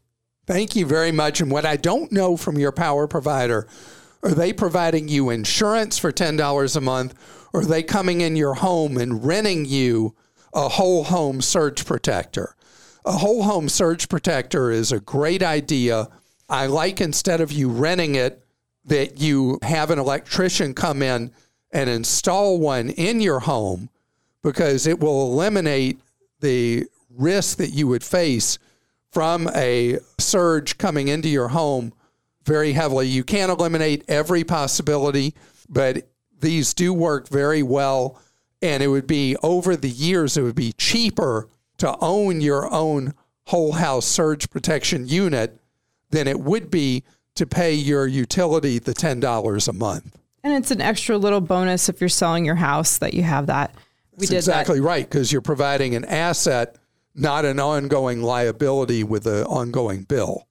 Thank 0.46 0.76
you 0.76 0.84
very 0.84 1.12
much. 1.12 1.40
And 1.40 1.50
what 1.50 1.64
I 1.64 1.76
don't 1.76 2.12
know 2.12 2.36
from 2.36 2.58
your 2.58 2.72
power 2.72 3.08
provider, 3.08 3.66
are 4.22 4.34
they 4.34 4.52
providing 4.52 5.08
you 5.08 5.30
insurance 5.30 5.96
for 5.96 6.12
$10 6.12 6.76
a 6.76 6.80
month? 6.82 7.14
Or 7.54 7.62
are 7.62 7.64
they 7.64 7.82
coming 7.82 8.20
in 8.20 8.36
your 8.36 8.52
home 8.52 8.98
and 8.98 9.24
renting 9.24 9.64
you 9.64 10.14
a 10.52 10.68
whole 10.68 11.04
home 11.04 11.40
surge 11.40 11.86
protector? 11.86 12.54
A 13.06 13.12
whole 13.12 13.44
home 13.44 13.70
surge 13.70 14.10
protector 14.10 14.70
is 14.70 14.92
a 14.92 15.00
great 15.00 15.42
idea. 15.42 16.10
I 16.50 16.66
like 16.66 17.00
instead 17.00 17.40
of 17.40 17.52
you 17.52 17.70
renting 17.70 18.16
it, 18.16 18.44
that 18.84 19.20
you 19.20 19.58
have 19.62 19.90
an 19.90 19.98
electrician 19.98 20.74
come 20.74 21.00
in 21.00 21.30
and 21.70 21.88
install 21.88 22.58
one 22.58 22.90
in 22.90 23.20
your 23.20 23.40
home 23.40 23.88
because 24.42 24.86
it 24.86 24.98
will 24.98 25.32
eliminate 25.32 26.00
the 26.40 26.86
risk 27.08 27.58
that 27.58 27.70
you 27.70 27.86
would 27.86 28.02
face 28.02 28.58
from 29.12 29.48
a 29.54 29.98
surge 30.18 30.76
coming 30.76 31.08
into 31.08 31.28
your 31.28 31.48
home 31.48 31.92
very 32.44 32.72
heavily. 32.72 33.06
You 33.06 33.22
can't 33.22 33.52
eliminate 33.52 34.04
every 34.08 34.42
possibility, 34.42 35.34
but 35.68 36.08
these 36.40 36.74
do 36.74 36.92
work 36.92 37.28
very 37.28 37.62
well. 37.62 38.20
And 38.62 38.82
it 38.82 38.88
would 38.88 39.06
be 39.06 39.36
over 39.42 39.76
the 39.76 39.88
years, 39.88 40.36
it 40.36 40.42
would 40.42 40.56
be 40.56 40.72
cheaper 40.72 41.48
to 41.78 41.96
own 42.00 42.40
your 42.40 42.72
own 42.72 43.14
whole 43.46 43.72
house 43.72 44.06
surge 44.06 44.50
protection 44.50 45.06
unit 45.06 45.59
than 46.10 46.28
it 46.28 46.40
would 46.40 46.70
be 46.70 47.04
to 47.36 47.46
pay 47.46 47.74
your 47.74 48.06
utility 48.06 48.78
the 48.78 48.92
$10 48.92 49.68
a 49.68 49.72
month. 49.72 50.16
And 50.42 50.54
it's 50.54 50.70
an 50.70 50.80
extra 50.80 51.16
little 51.16 51.40
bonus 51.40 51.88
if 51.88 52.00
you're 52.00 52.08
selling 52.08 52.44
your 52.44 52.54
house 52.54 52.98
that 52.98 53.14
you 53.14 53.22
have 53.22 53.46
that. 53.46 53.74
We 54.12 54.26
That's 54.26 54.30
did 54.30 54.36
exactly 54.36 54.80
that. 54.80 54.86
right 54.86 55.04
because 55.04 55.32
you're 55.32 55.42
providing 55.42 55.94
an 55.94 56.04
asset, 56.04 56.76
not 57.14 57.44
an 57.44 57.60
ongoing 57.60 58.22
liability 58.22 59.04
with 59.04 59.26
an 59.26 59.44
ongoing 59.44 60.02
bill. 60.02 60.46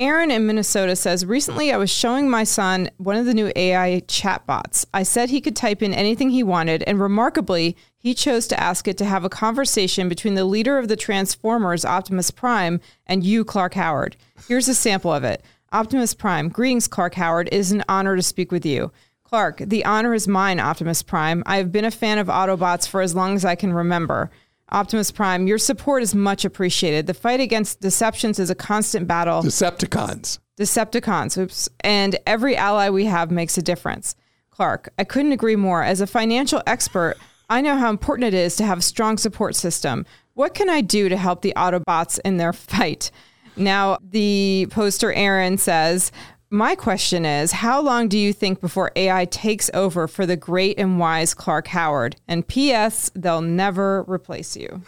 Aaron 0.00 0.30
in 0.30 0.46
Minnesota 0.46 0.94
says, 0.94 1.26
Recently 1.26 1.72
I 1.72 1.76
was 1.76 1.90
showing 1.90 2.30
my 2.30 2.44
son 2.44 2.88
one 2.98 3.16
of 3.16 3.26
the 3.26 3.34
new 3.34 3.50
AI 3.56 4.00
chatbots. 4.06 4.86
I 4.94 5.02
said 5.02 5.28
he 5.28 5.40
could 5.40 5.56
type 5.56 5.82
in 5.82 5.92
anything 5.92 6.30
he 6.30 6.44
wanted, 6.44 6.84
and 6.84 7.00
remarkably, 7.00 7.76
he 7.96 8.14
chose 8.14 8.46
to 8.46 8.60
ask 8.60 8.86
it 8.86 8.96
to 8.98 9.04
have 9.04 9.24
a 9.24 9.28
conversation 9.28 10.08
between 10.08 10.36
the 10.36 10.44
leader 10.44 10.78
of 10.78 10.86
the 10.86 10.94
Transformers, 10.94 11.84
Optimus 11.84 12.30
Prime, 12.30 12.80
and 13.08 13.24
you, 13.24 13.44
Clark 13.44 13.74
Howard. 13.74 14.16
Here's 14.46 14.68
a 14.68 14.74
sample 14.74 15.12
of 15.12 15.24
it 15.24 15.42
Optimus 15.72 16.14
Prime, 16.14 16.48
greetings, 16.48 16.86
Clark 16.86 17.14
Howard. 17.14 17.48
It 17.48 17.54
is 17.54 17.72
an 17.72 17.82
honor 17.88 18.14
to 18.14 18.22
speak 18.22 18.52
with 18.52 18.64
you. 18.64 18.92
Clark, 19.24 19.58
the 19.58 19.84
honor 19.84 20.14
is 20.14 20.28
mine, 20.28 20.60
Optimus 20.60 21.02
Prime. 21.02 21.42
I 21.44 21.56
have 21.56 21.72
been 21.72 21.84
a 21.84 21.90
fan 21.90 22.18
of 22.18 22.28
Autobots 22.28 22.86
for 22.86 23.00
as 23.00 23.16
long 23.16 23.34
as 23.34 23.44
I 23.44 23.56
can 23.56 23.72
remember. 23.72 24.30
Optimus 24.70 25.10
Prime, 25.10 25.46
your 25.46 25.58
support 25.58 26.02
is 26.02 26.14
much 26.14 26.44
appreciated. 26.44 27.06
The 27.06 27.14
fight 27.14 27.40
against 27.40 27.80
deceptions 27.80 28.38
is 28.38 28.50
a 28.50 28.54
constant 28.54 29.06
battle. 29.06 29.42
Decepticons. 29.42 30.38
Decepticons, 30.58 31.38
oops. 31.38 31.68
And 31.80 32.18
every 32.26 32.56
ally 32.56 32.90
we 32.90 33.06
have 33.06 33.30
makes 33.30 33.56
a 33.56 33.62
difference. 33.62 34.14
Clark, 34.50 34.92
I 34.98 35.04
couldn't 35.04 35.32
agree 35.32 35.56
more. 35.56 35.82
As 35.82 36.00
a 36.00 36.06
financial 36.06 36.62
expert, 36.66 37.16
I 37.48 37.60
know 37.60 37.76
how 37.76 37.90
important 37.90 38.26
it 38.26 38.34
is 38.34 38.56
to 38.56 38.64
have 38.64 38.78
a 38.78 38.82
strong 38.82 39.16
support 39.16 39.54
system. 39.54 40.04
What 40.34 40.54
can 40.54 40.68
I 40.68 40.80
do 40.80 41.08
to 41.08 41.16
help 41.16 41.42
the 41.42 41.54
Autobots 41.56 42.18
in 42.24 42.36
their 42.36 42.52
fight? 42.52 43.10
Now, 43.56 43.98
the 44.02 44.68
poster 44.70 45.12
Aaron 45.12 45.58
says, 45.58 46.12
my 46.50 46.74
question 46.74 47.24
is 47.24 47.52
how 47.52 47.80
long 47.80 48.08
do 48.08 48.18
you 48.18 48.32
think 48.32 48.60
before 48.60 48.90
AI 48.96 49.24
takes 49.26 49.70
over 49.74 50.08
for 50.08 50.26
the 50.26 50.36
great 50.36 50.78
and 50.78 50.98
wise 50.98 51.34
Clark 51.34 51.68
Howard? 51.68 52.16
And 52.26 52.46
P.S., 52.46 53.10
they'll 53.14 53.42
never 53.42 54.04
replace 54.04 54.56
you. 54.56 54.82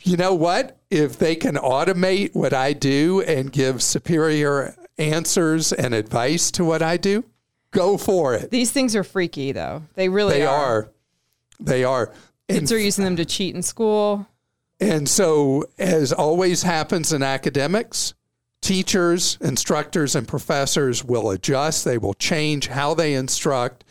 You 0.00 0.16
know 0.16 0.34
what? 0.34 0.78
If 0.90 1.18
they 1.18 1.36
can 1.36 1.54
automate 1.54 2.34
what 2.34 2.52
I 2.52 2.72
do 2.72 3.22
and 3.22 3.52
give 3.52 3.82
superior 3.82 4.74
answers 4.98 5.72
and 5.72 5.94
advice 5.94 6.50
to 6.52 6.64
what 6.64 6.82
I 6.82 6.96
do, 6.96 7.24
go 7.70 7.96
for 7.96 8.34
it. 8.34 8.50
These 8.50 8.72
things 8.72 8.96
are 8.96 9.04
freaky, 9.04 9.52
though. 9.52 9.82
They 9.94 10.08
really 10.08 10.34
they 10.34 10.46
are. 10.46 10.64
are. 10.64 10.92
They 11.60 11.84
are. 11.84 12.12
Kids 12.48 12.70
and, 12.70 12.78
are 12.78 12.82
using 12.82 13.04
them 13.04 13.16
to 13.16 13.24
cheat 13.24 13.54
in 13.54 13.62
school. 13.62 14.26
And 14.80 15.08
so, 15.08 15.64
as 15.78 16.12
always 16.12 16.64
happens 16.64 17.12
in 17.12 17.22
academics, 17.22 18.14
teachers, 18.62 19.36
instructors, 19.40 20.14
and 20.14 20.26
professors 20.26 21.04
will 21.04 21.30
adjust. 21.30 21.84
They 21.84 21.98
will 21.98 22.14
change 22.14 22.68
how 22.68 22.94
they 22.94 23.14
instruct. 23.14 23.84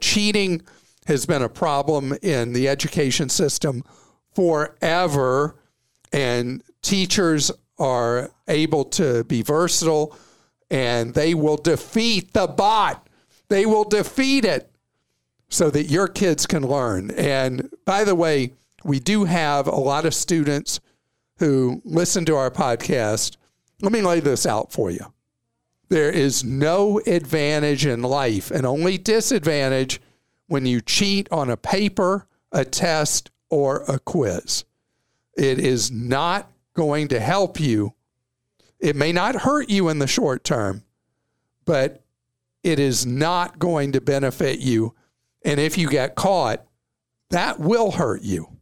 Cheating 0.00 0.60
has 1.06 1.24
been 1.24 1.42
a 1.42 1.48
problem 1.48 2.14
in 2.20 2.52
the 2.52 2.68
education 2.68 3.30
system 3.30 3.82
forever, 4.34 5.56
and 6.12 6.62
teachers 6.82 7.50
are 7.78 8.30
able 8.48 8.84
to 8.84 9.24
be 9.24 9.42
versatile 9.42 10.16
and 10.70 11.14
they 11.14 11.34
will 11.34 11.56
defeat 11.56 12.32
the 12.32 12.46
bot. 12.46 13.08
They 13.48 13.66
will 13.66 13.84
defeat 13.84 14.44
it 14.44 14.70
so 15.48 15.70
that 15.70 15.84
your 15.84 16.08
kids 16.08 16.46
can 16.46 16.66
learn. 16.66 17.10
And 17.12 17.70
by 17.84 18.04
the 18.04 18.14
way, 18.14 18.54
we 18.84 18.98
do 18.98 19.24
have 19.24 19.66
a 19.66 19.76
lot 19.76 20.06
of 20.06 20.14
students 20.14 20.80
who 21.38 21.82
listen 21.84 22.24
to 22.24 22.36
our 22.36 22.50
podcast 22.50 23.36
let 23.80 23.92
me 23.92 24.02
lay 24.02 24.20
this 24.20 24.46
out 24.46 24.72
for 24.72 24.90
you. 24.90 25.12
There 25.88 26.10
is 26.10 26.42
no 26.42 27.00
advantage 27.06 27.86
in 27.86 28.02
life 28.02 28.50
and 28.50 28.66
only 28.66 28.98
disadvantage 28.98 30.00
when 30.48 30.66
you 30.66 30.80
cheat 30.80 31.28
on 31.30 31.50
a 31.50 31.56
paper, 31.56 32.26
a 32.52 32.64
test, 32.64 33.30
or 33.50 33.84
a 33.88 33.98
quiz. 33.98 34.64
It 35.36 35.58
is 35.58 35.90
not 35.90 36.50
going 36.74 37.08
to 37.08 37.20
help 37.20 37.60
you. 37.60 37.94
It 38.80 38.96
may 38.96 39.12
not 39.12 39.36
hurt 39.36 39.70
you 39.70 39.88
in 39.88 39.98
the 39.98 40.06
short 40.06 40.44
term, 40.44 40.82
but 41.64 42.02
it 42.62 42.78
is 42.78 43.06
not 43.06 43.58
going 43.58 43.92
to 43.92 44.00
benefit 44.00 44.58
you. 44.58 44.94
And 45.44 45.60
if 45.60 45.78
you 45.78 45.88
get 45.88 46.16
caught, 46.16 46.66
that 47.30 47.60
will 47.60 47.92
hurt 47.92 48.22
you. 48.22 48.55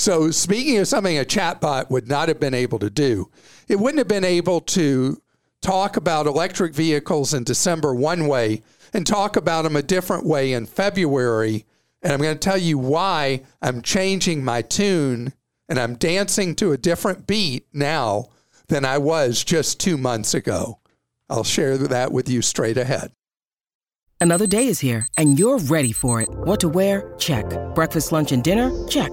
So, 0.00 0.30
speaking 0.30 0.78
of 0.78 0.88
something 0.88 1.18
a 1.18 1.26
chatbot 1.26 1.90
would 1.90 2.08
not 2.08 2.28
have 2.28 2.40
been 2.40 2.54
able 2.54 2.78
to 2.78 2.88
do, 2.88 3.30
it 3.68 3.78
wouldn't 3.78 3.98
have 3.98 4.08
been 4.08 4.24
able 4.24 4.62
to 4.62 5.20
talk 5.60 5.98
about 5.98 6.26
electric 6.26 6.74
vehicles 6.74 7.34
in 7.34 7.44
December 7.44 7.94
one 7.94 8.26
way 8.26 8.62
and 8.94 9.06
talk 9.06 9.36
about 9.36 9.62
them 9.64 9.76
a 9.76 9.82
different 9.82 10.24
way 10.24 10.54
in 10.54 10.64
February. 10.64 11.66
And 12.00 12.14
I'm 12.14 12.20
going 12.22 12.34
to 12.34 12.38
tell 12.38 12.56
you 12.56 12.78
why 12.78 13.42
I'm 13.60 13.82
changing 13.82 14.42
my 14.42 14.62
tune 14.62 15.34
and 15.68 15.78
I'm 15.78 15.96
dancing 15.96 16.54
to 16.54 16.72
a 16.72 16.78
different 16.78 17.26
beat 17.26 17.66
now 17.74 18.30
than 18.68 18.86
I 18.86 18.96
was 18.96 19.44
just 19.44 19.80
two 19.80 19.98
months 19.98 20.32
ago. 20.32 20.78
I'll 21.28 21.44
share 21.44 21.76
that 21.76 22.10
with 22.10 22.26
you 22.26 22.40
straight 22.40 22.78
ahead. 22.78 23.12
Another 24.18 24.46
day 24.46 24.66
is 24.66 24.80
here 24.80 25.06
and 25.18 25.38
you're 25.38 25.58
ready 25.58 25.92
for 25.92 26.22
it. 26.22 26.30
What 26.30 26.60
to 26.60 26.70
wear? 26.70 27.14
Check. 27.18 27.44
Breakfast, 27.74 28.12
lunch, 28.12 28.32
and 28.32 28.42
dinner? 28.42 28.72
Check. 28.88 29.12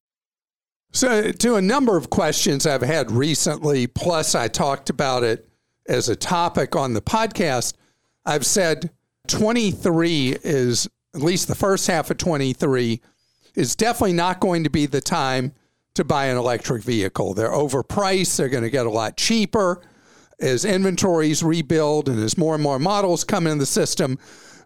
So, 0.93 1.31
to 1.31 1.55
a 1.55 1.61
number 1.61 1.95
of 1.95 2.09
questions 2.09 2.67
I've 2.67 2.81
had 2.81 3.11
recently, 3.11 3.87
plus 3.87 4.35
I 4.35 4.49
talked 4.49 4.89
about 4.89 5.23
it 5.23 5.47
as 5.87 6.09
a 6.09 6.17
topic 6.17 6.75
on 6.75 6.93
the 6.93 7.01
podcast, 7.01 7.75
I've 8.25 8.45
said 8.45 8.91
23 9.27 10.37
is, 10.43 10.89
at 11.15 11.21
least 11.21 11.47
the 11.47 11.55
first 11.55 11.87
half 11.87 12.11
of 12.11 12.17
23, 12.17 13.01
is 13.55 13.75
definitely 13.75 14.13
not 14.13 14.41
going 14.41 14.65
to 14.65 14.69
be 14.69 14.85
the 14.85 14.99
time 14.99 15.53
to 15.93 16.03
buy 16.03 16.25
an 16.25 16.37
electric 16.37 16.83
vehicle. 16.83 17.33
They're 17.33 17.51
overpriced, 17.51 18.35
they're 18.35 18.49
going 18.49 18.63
to 18.63 18.69
get 18.69 18.85
a 18.85 18.91
lot 18.91 19.15
cheaper 19.15 19.81
as 20.41 20.65
inventories 20.65 21.41
rebuild 21.41 22.09
and 22.09 22.19
as 22.19 22.37
more 22.37 22.55
and 22.55 22.63
more 22.63 22.79
models 22.79 23.23
come 23.23 23.47
in 23.47 23.59
the 23.59 23.65
system. 23.65 24.17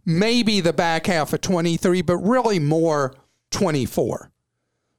Maybe 0.05 0.59
the 0.59 0.73
back 0.73 1.05
half 1.05 1.33
of 1.33 1.41
23, 1.41 2.01
but 2.01 2.17
really 2.17 2.59
more 2.59 3.13
24. 3.51 4.31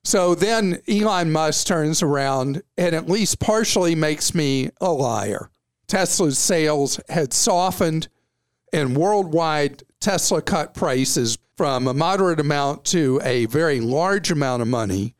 So 0.07 0.37
then 0.37 0.79
Elon 0.89 1.33
Musk 1.33 1.67
turns 1.67 2.01
around 2.01 2.63
and 2.79 2.95
at 2.95 3.09
least 3.09 3.41
partially 3.41 3.97
makes 3.97 4.37
me 4.37 4.71
a 4.81 4.93
liar. 4.93 5.51
Tesla's 5.89 6.39
sales 6.39 7.01
had 7.09 7.33
softened, 7.33 8.07
and 8.73 8.97
worldwide 8.97 9.83
Tesla 9.99 10.43
cut 10.43 10.75
prices 10.75 11.39
from 11.57 11.89
a 11.89 11.93
moderate 11.93 12.39
amount 12.39 12.85
to 12.85 13.21
a 13.25 13.47
very 13.47 13.81
large 13.81 14.31
amount 14.31 14.63
of 14.63 14.69
money. 14.69 15.17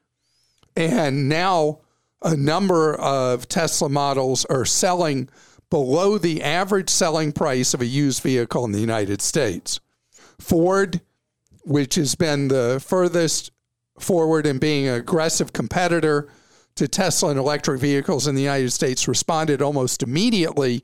And 0.77 1.29
now 1.29 1.81
a 2.23 2.37
number 2.37 2.95
of 2.95 3.49
Tesla 3.49 3.89
models 3.89 4.45
are 4.45 4.65
selling 4.65 5.29
below 5.69 6.17
the 6.17 6.45
average 6.45 6.91
selling 6.91 7.33
price 7.33 7.75
of 7.75 7.81
a 7.81 7.87
used 7.87 8.23
vehicle 8.23 8.65
in 8.65 8.71
the 8.71 8.79
United 8.79 9.21
States. 9.21 9.81
Ford, 10.39 11.01
which 11.65 11.97
has 11.97 12.15
been 12.15 12.47
the 12.47 12.81
furthest 12.87 13.51
forward 14.01 14.47
and 14.47 14.61
being 14.61 14.89
an 14.89 14.95
aggressive 14.95 15.53
competitor 15.53 16.29
to 16.77 16.87
Tesla 16.87 17.31
and 17.31 17.39
electric 17.39 17.81
vehicles 17.81 18.27
in 18.27 18.35
the 18.35 18.43
United 18.43 18.71
States, 18.71 19.09
responded 19.09 19.63
almost 19.63 20.03
immediately 20.03 20.83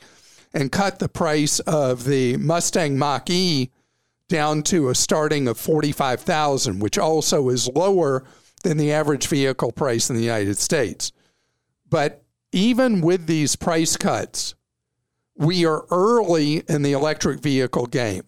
and 0.55 0.73
cut 0.73 0.99
the 0.99 1.09
price 1.09 1.61
of 1.61 2.05
the 2.05 2.37
Mustang 2.39 2.99
Mach 2.99 3.29
E 3.31 3.71
down 4.29 4.63
to 4.63 4.89
a 4.89 4.95
starting 4.95 5.47
of 5.49 5.59
45,000, 5.59 6.81
which 6.81 6.99
also 6.99 7.49
is 7.51 7.69
lower 7.69 8.25
than 8.63 8.79
the 8.79 8.93
average 8.93 9.27
vehicle 9.27 9.73
price 9.73 10.09
in 10.09 10.17
the 10.17 10.23
United 10.23 10.57
States. 10.57 11.13
But 11.89 12.23
even 12.53 13.01
with 13.03 13.27
these 13.27 13.57
price 13.57 13.97
cuts, 13.97 14.55
we 15.37 15.67
are 15.67 15.85
early 15.91 16.63
in 16.69 16.83
the 16.83 16.93
electric 16.93 17.41
vehicle 17.41 17.87
game. 17.87 18.25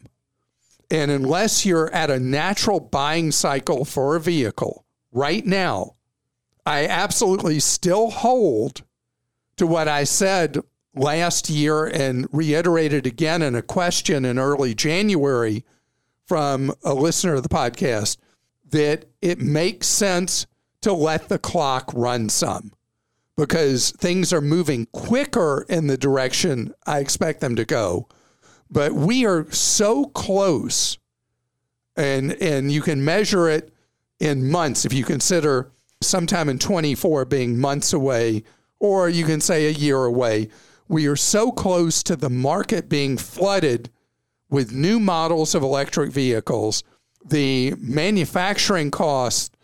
And 0.95 1.11
unless 1.11 1.67
you're 1.67 1.93
at 1.93 2.09
a 2.09 2.21
natural 2.21 2.79
buying 2.79 3.33
cycle 3.33 3.85
for 3.85 4.15
a 4.15 4.21
vehicle 4.21 4.87
right 5.11 5.45
now, 5.45 5.97
I 6.65 6.87
absolutely 6.87 7.59
still 7.59 8.11
hold 8.11 8.85
to 9.57 9.67
what 9.67 9.89
I 9.89 10.05
said 10.05 10.57
last 10.95 11.51
year 11.51 11.85
and 11.85 12.29
reiterated 12.31 13.09
again 13.09 13.43
in 13.43 13.57
a 13.57 13.61
question 13.61 14.25
in 14.25 14.39
early 14.39 14.73
January 14.73 15.65
from 16.29 16.73
a 16.85 16.95
listener 16.95 17.35
of 17.35 17.43
the 17.43 17.49
podcast 17.49 18.17
that 18.71 19.07
it 19.21 19.41
makes 19.41 19.89
sense 19.89 20.47
to 20.83 20.93
let 20.93 21.29
the 21.29 21.41
clock 21.41 21.91
run 21.93 22.29
some 22.29 22.71
because 23.37 23.91
things 23.99 24.33
are 24.33 24.41
moving 24.41 24.87
quicker 24.93 25.67
in 25.69 25.89
the 25.89 25.99
direction 25.99 26.73
I 26.87 27.01
expect 27.01 27.41
them 27.41 27.57
to 27.57 27.65
go. 27.65 28.07
But 28.71 28.93
we 28.93 29.25
are 29.27 29.51
so 29.51 30.07
close, 30.07 30.99
and 31.97 32.33
and 32.43 32.73
you 32.73 32.83
can 32.83 33.05
measure 33.05 33.49
it 33.49 33.73
in 34.19 34.51
months 34.51 34.85
if 34.85 34.93
you 34.93 35.05
consider 35.05 35.71
sometime 36.01 36.49
in 36.49 36.59
24 36.59 37.25
being 37.25 37.59
months 37.59 37.93
away, 37.93 38.45
or 38.79 39.09
you 39.09 39.25
can 39.25 39.41
say 39.41 39.67
a 39.67 39.71
year 39.71 40.05
away. 40.05 40.49
We 40.89 41.07
are 41.07 41.17
so 41.17 41.51
close 41.51 42.03
to 42.05 42.17
the 42.17 42.31
market 42.31 42.89
being 42.89 43.17
flooded 43.17 43.91
with 44.51 44.73
new 44.73 45.01
models 45.01 45.55
of 45.55 45.63
electric 45.63 46.13
vehicles. 46.13 46.85
The 47.25 47.75
manufacturing 47.79 48.91
cost 48.91 49.57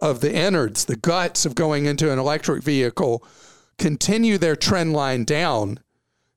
of 0.00 0.20
the 0.20 0.34
innards, 0.34 0.86
the 0.86 0.96
guts 0.96 1.44
of 1.44 1.54
going 1.54 1.86
into 1.86 2.10
an 2.10 2.18
electric 2.18 2.62
vehicle, 2.62 3.22
continue 3.78 4.38
their 4.38 4.56
trend 4.56 4.92
line 4.92 5.24
down. 5.24 5.78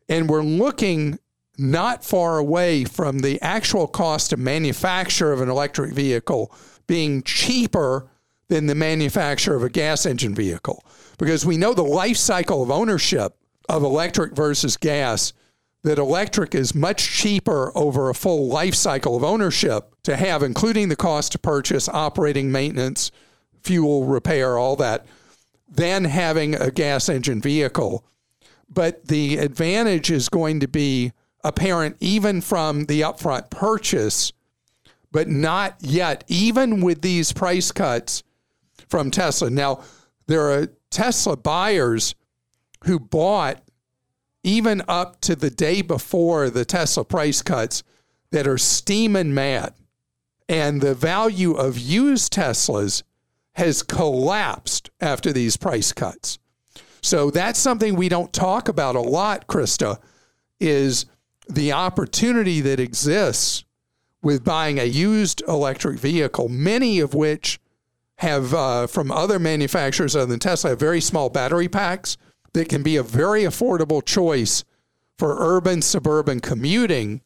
And 0.09 0.29
we're 0.29 0.43
looking 0.43 1.17
not 1.57 2.03
far 2.03 2.37
away 2.37 2.83
from 2.83 3.19
the 3.19 3.41
actual 3.41 3.87
cost 3.87 4.33
of 4.33 4.39
manufacture 4.39 5.31
of 5.31 5.41
an 5.41 5.49
electric 5.49 5.93
vehicle 5.93 6.53
being 6.87 7.23
cheaper 7.23 8.09
than 8.47 8.67
the 8.67 8.75
manufacture 8.75 9.55
of 9.55 9.63
a 9.63 9.69
gas 9.69 10.05
engine 10.05 10.35
vehicle. 10.35 10.83
Because 11.17 11.45
we 11.45 11.57
know 11.57 11.73
the 11.73 11.83
life 11.83 12.17
cycle 12.17 12.61
of 12.61 12.69
ownership 12.69 13.35
of 13.67 13.83
electric 13.83 14.35
versus 14.35 14.77
gas, 14.77 15.33
that 15.83 15.97
electric 15.97 16.55
is 16.55 16.75
much 16.75 17.11
cheaper 17.11 17.71
over 17.75 18.09
a 18.09 18.15
full 18.15 18.47
life 18.47 18.75
cycle 18.75 19.15
of 19.15 19.23
ownership 19.23 19.95
to 20.03 20.15
have, 20.15 20.43
including 20.43 20.89
the 20.89 20.95
cost 20.95 21.31
to 21.31 21.39
purchase, 21.39 21.87
operating 21.89 22.51
maintenance, 22.51 23.11
fuel 23.61 24.05
repair, 24.05 24.57
all 24.57 24.75
that, 24.75 25.05
than 25.69 26.05
having 26.05 26.55
a 26.55 26.71
gas 26.71 27.09
engine 27.09 27.41
vehicle. 27.41 28.03
But 28.69 29.07
the 29.07 29.37
advantage 29.37 30.11
is 30.11 30.29
going 30.29 30.59
to 30.59 30.67
be 30.67 31.11
apparent 31.45 31.95
even 31.99 32.41
from 32.41 32.85
the 32.85 33.01
upfront 33.01 33.49
purchase, 33.51 34.33
but 35.11 35.29
not 35.29 35.77
yet, 35.79 36.23
even 36.27 36.81
with 36.81 37.01
these 37.01 37.31
price 37.31 37.71
cuts 37.71 38.23
from 38.89 39.11
Tesla. 39.11 39.49
Now, 39.49 39.83
there 40.25 40.51
are 40.51 40.67
Tesla 40.89 41.37
buyers 41.37 42.15
who 42.85 42.99
bought 42.99 43.61
even 44.43 44.81
up 44.87 45.21
to 45.21 45.35
the 45.35 45.51
day 45.51 45.81
before 45.83 46.49
the 46.49 46.65
Tesla 46.65 47.05
price 47.05 47.41
cuts 47.41 47.83
that 48.31 48.47
are 48.47 48.57
steaming 48.57 49.33
mad. 49.33 49.73
And 50.49 50.81
the 50.81 50.95
value 50.95 51.53
of 51.53 51.77
used 51.77 52.33
Teslas 52.33 53.03
has 53.53 53.83
collapsed 53.83 54.89
after 54.99 55.31
these 55.31 55.57
price 55.57 55.93
cuts. 55.93 56.39
So 57.01 57.29
that's 57.29 57.59
something 57.59 57.95
we 57.95 58.09
don't 58.09 58.33
talk 58.33 58.67
about 58.67 58.95
a 58.95 59.01
lot, 59.01 59.47
Krista, 59.47 59.99
is 60.59 61.05
the 61.49 61.71
opportunity 61.71 62.61
that 62.61 62.79
exists 62.79 63.63
with 64.21 64.43
buying 64.43 64.79
a 64.79 64.85
used 64.85 65.43
electric 65.47 65.99
vehicle, 65.99 66.49
many 66.49 66.99
of 66.99 67.13
which 67.13 67.59
have 68.17 68.53
uh, 68.53 68.87
from 68.87 69.11
other 69.11 69.39
manufacturers 69.39 70.15
other 70.15 70.25
than 70.25 70.39
Tesla 70.39 70.71
have 70.71 70.79
very 70.79 71.01
small 71.01 71.29
battery 71.29 71.67
packs 71.67 72.17
that 72.53 72.69
can 72.69 72.81
be 72.81 72.95
a 72.95 73.03
very 73.03 73.43
affordable 73.43 74.03
choice 74.03 74.63
for 75.17 75.35
urban 75.39 75.81
suburban 75.81 76.39
commuting 76.39 77.21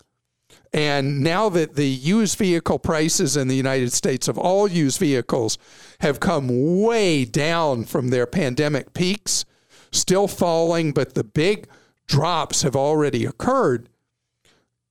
and 0.74 1.22
now 1.22 1.50
that 1.50 1.76
the 1.76 1.88
used 1.88 2.38
vehicle 2.38 2.80
prices 2.80 3.36
in 3.36 3.48
the 3.48 3.56
United 3.56 3.92
States 3.92 4.28
of 4.28 4.38
all 4.38 4.68
used 4.68 5.00
vehicles 5.00 5.58
have 6.02 6.20
come 6.20 6.82
way 6.82 7.26
down 7.26 7.86
from 7.86 8.10
their 8.10 8.28
pandemic 8.28 8.94
peaks, 8.94 9.46
still 9.92 10.28
falling, 10.28 10.92
but 10.92 11.16
the 11.16 11.24
big 11.24 11.68
drops 12.06 12.62
have 12.62 12.76
already 12.76 13.26
occurred. 13.26 13.90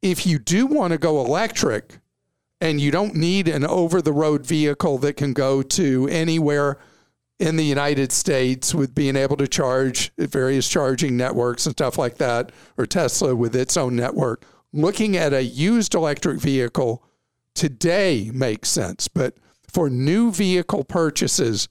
If 0.02 0.26
you 0.26 0.38
do 0.38 0.66
want 0.66 0.92
to 0.92 0.98
go 0.98 1.24
electric 1.24 1.98
and 2.60 2.80
you 2.80 2.90
don't 2.90 3.14
need 3.14 3.48
an 3.48 3.64
over 3.64 4.00
the 4.02 4.12
road 4.12 4.46
vehicle 4.46 4.98
that 4.98 5.16
can 5.16 5.32
go 5.32 5.62
to 5.62 6.08
anywhere 6.08 6.78
in 7.38 7.56
the 7.56 7.64
United 7.64 8.10
States 8.10 8.74
with 8.74 8.94
being 8.94 9.16
able 9.16 9.36
to 9.36 9.46
charge 9.46 10.12
various 10.18 10.68
charging 10.68 11.16
networks 11.16 11.66
and 11.66 11.72
stuff 11.72 11.96
like 11.96 12.18
that, 12.18 12.50
or 12.76 12.84
Tesla 12.84 13.34
with 13.34 13.54
its 13.54 13.76
own 13.76 13.94
network 13.94 14.44
looking 14.72 15.16
at 15.16 15.32
a 15.32 15.42
used 15.42 15.94
electric 15.94 16.38
vehicle 16.38 17.02
today 17.54 18.30
makes 18.32 18.68
sense. 18.68 19.08
But 19.08 19.34
for 19.62 19.90
new 19.90 20.32
vehicle 20.32 20.84
purchases, 20.84 21.68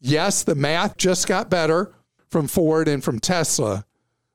yes, 0.00 0.42
the 0.42 0.54
math 0.54 0.96
just 0.96 1.26
got 1.26 1.50
better 1.50 1.94
from 2.28 2.48
Ford 2.48 2.88
and 2.88 3.02
from 3.02 3.18
Tesla, 3.18 3.84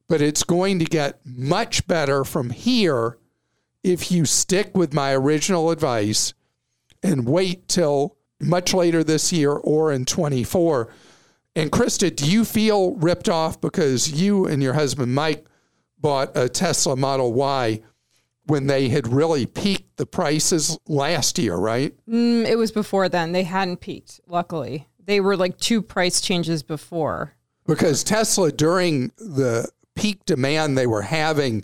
but 0.08 0.21
it's 0.21 0.43
going 0.43 0.79
to 0.79 0.86
get 0.86 1.19
much 1.25 1.86
better 1.88 2.23
from 2.23 2.49
here 2.49 3.17
if 3.84 4.12
you 4.12 4.26
stick 4.26 4.76
with 4.76 4.93
my 4.93 5.13
original 5.13 5.69
advice 5.69 6.34
and 7.02 7.28
wait 7.28 7.67
till 7.67 8.15
much 8.39 8.74
later 8.74 9.04
this 9.04 9.32
year 9.32 9.52
or 9.52 9.91
in 9.91 10.06
24. 10.06 10.89
And 11.56 11.72
Krista, 11.72 12.13
do 12.13 12.30
you 12.30 12.46
feel 12.46 12.96
ripped 12.96 13.30
off 13.30 13.62
because 13.62 14.12
you 14.12 14.46
and 14.46 14.63
your 14.63 14.74
husband 14.74 15.13
Mike 15.13 15.46
bought 16.00 16.36
a 16.36 16.50
Tesla 16.50 16.96
Model 16.96 17.34
Y 17.34 17.82
when 18.46 18.67
they 18.67 18.89
had 18.89 19.08
really 19.08 19.46
peaked 19.46 19.98
the 19.98 20.06
prices 20.06 20.78
last 20.88 21.38
year, 21.38 21.56
right? 21.56 21.93
Mm, 22.10 22.46
it 22.46 22.58
was 22.58 22.72
before 22.72 23.08
then. 23.08 23.32
They 23.32 23.43
hadn't 23.43 23.78
peaked, 23.78 24.19
luckily. 24.28 24.89
They 25.00 25.19
were 25.19 25.38
like 25.38 25.58
two 25.58 25.82
price 25.82 26.19
changes 26.19 26.63
before. 26.63 27.36
Because 27.65 28.04
Tesla, 28.04 28.52
during 28.52 29.12
the 29.17 29.69
peak 29.96 30.26
demand 30.26 30.78
they 30.78 30.88
were 30.88 31.04
having 31.04 31.63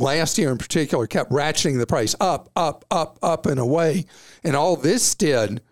last 0.00 0.38
year 0.38 0.50
in 0.50 0.58
particular, 0.58 1.06
kept 1.06 1.30
ratcheting 1.30 1.78
the 1.78 1.86
price 1.86 2.14
up, 2.20 2.50
up, 2.56 2.84
up, 2.90 3.18
up, 3.22 3.46
and 3.46 3.60
away. 3.60 4.06
And 4.42 4.56
all 4.56 4.76
this 4.76 5.14
did 5.14 5.62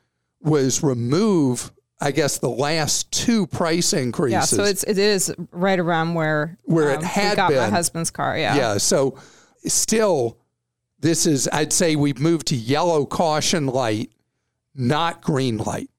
was 0.41 0.83
remove 0.83 1.73
I 2.01 2.13
guess 2.13 2.39
the 2.39 2.49
last 2.49 3.11
two 3.11 3.47
price 3.49 3.93
increases. 3.93 4.33
Yeah, 4.33 4.43
so 4.59 4.63
it's 4.63 4.85
it 4.85 4.99
is 4.99 5.35
right 5.51 5.79
around 5.79 6.15
where 6.15 6.57
where 6.65 6.93
um, 6.93 7.03
it 7.03 7.05
had 7.05 7.37
got 7.37 7.49
been. 7.49 7.59
my 7.59 7.69
husband's 7.69 8.11
car. 8.11 8.39
Yeah, 8.39 8.57
yeah. 8.57 8.79
So 8.79 9.19
still, 9.67 10.39
this 11.01 11.27
is, 11.27 11.49
I'd 11.53 11.73
say 11.73 11.97
we've 11.97 12.19
moved 12.21 12.49
to 12.49 12.57
yellow 12.57 13.05
caution 13.05 13.67
light, 13.67 14.13
not 14.75 15.23
green 15.23 15.59
light. 15.59 15.91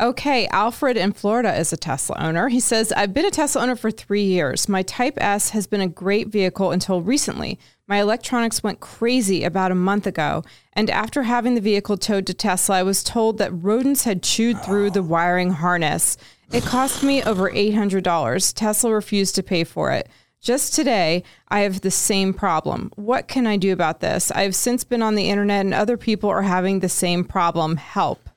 Okay, 0.00 0.46
Alfred 0.46 0.96
in 0.96 1.12
Florida 1.12 1.54
is 1.54 1.74
a 1.74 1.76
Tesla 1.76 2.16
owner. 2.18 2.48
He 2.48 2.58
says, 2.58 2.90
I've 2.90 3.12
been 3.12 3.26
a 3.26 3.30
Tesla 3.30 3.60
owner 3.60 3.76
for 3.76 3.90
three 3.90 4.22
years. 4.22 4.66
My 4.66 4.80
Type 4.80 5.18
S 5.18 5.50
has 5.50 5.66
been 5.66 5.82
a 5.82 5.88
great 5.88 6.28
vehicle 6.28 6.70
until 6.70 7.02
recently. 7.02 7.58
My 7.86 8.00
electronics 8.00 8.62
went 8.62 8.80
crazy 8.80 9.44
about 9.44 9.72
a 9.72 9.74
month 9.74 10.06
ago, 10.06 10.42
and 10.72 10.88
after 10.88 11.24
having 11.24 11.54
the 11.54 11.60
vehicle 11.60 11.98
towed 11.98 12.26
to 12.28 12.32
Tesla, 12.32 12.76
I 12.76 12.82
was 12.82 13.04
told 13.04 13.36
that 13.38 13.52
rodents 13.52 14.04
had 14.04 14.22
chewed 14.22 14.64
through 14.64 14.92
the 14.92 15.02
wiring 15.02 15.50
harness. 15.50 16.16
It 16.50 16.64
cost 16.64 17.02
me 17.02 17.22
over 17.22 17.50
$800. 17.50 18.54
Tesla 18.54 18.94
refused 18.94 19.34
to 19.34 19.42
pay 19.42 19.64
for 19.64 19.92
it. 19.92 20.08
Just 20.40 20.72
today, 20.72 21.24
I 21.48 21.60
have 21.60 21.82
the 21.82 21.90
same 21.90 22.32
problem. 22.32 22.90
What 22.96 23.28
can 23.28 23.46
I 23.46 23.58
do 23.58 23.70
about 23.74 24.00
this? 24.00 24.30
I've 24.30 24.54
since 24.54 24.82
been 24.82 25.02
on 25.02 25.14
the 25.14 25.28
internet 25.28 25.66
and 25.66 25.74
other 25.74 25.98
people 25.98 26.30
are 26.30 26.40
having 26.40 26.80
the 26.80 26.88
same 26.88 27.22
problem. 27.22 27.76
Help. 27.76 28.29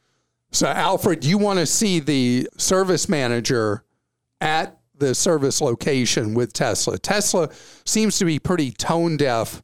So, 0.54 0.68
Alfred, 0.68 1.26
you 1.26 1.40
want 1.40 1.58
to 1.58 1.66
see 1.66 2.00
the 2.00 2.48
service 2.58 3.10
manager 3.10 3.84
at 4.40 4.78
the 4.96 5.16
service 5.16 5.62
location 5.62 6.36
with 6.36 6.54
Tesla. 6.54 7.00
Tesla 7.00 7.50
seems 7.86 8.20
to 8.20 8.26
be 8.26 8.38
pretty 8.38 8.70
tone 8.70 9.18
deaf 9.18 9.64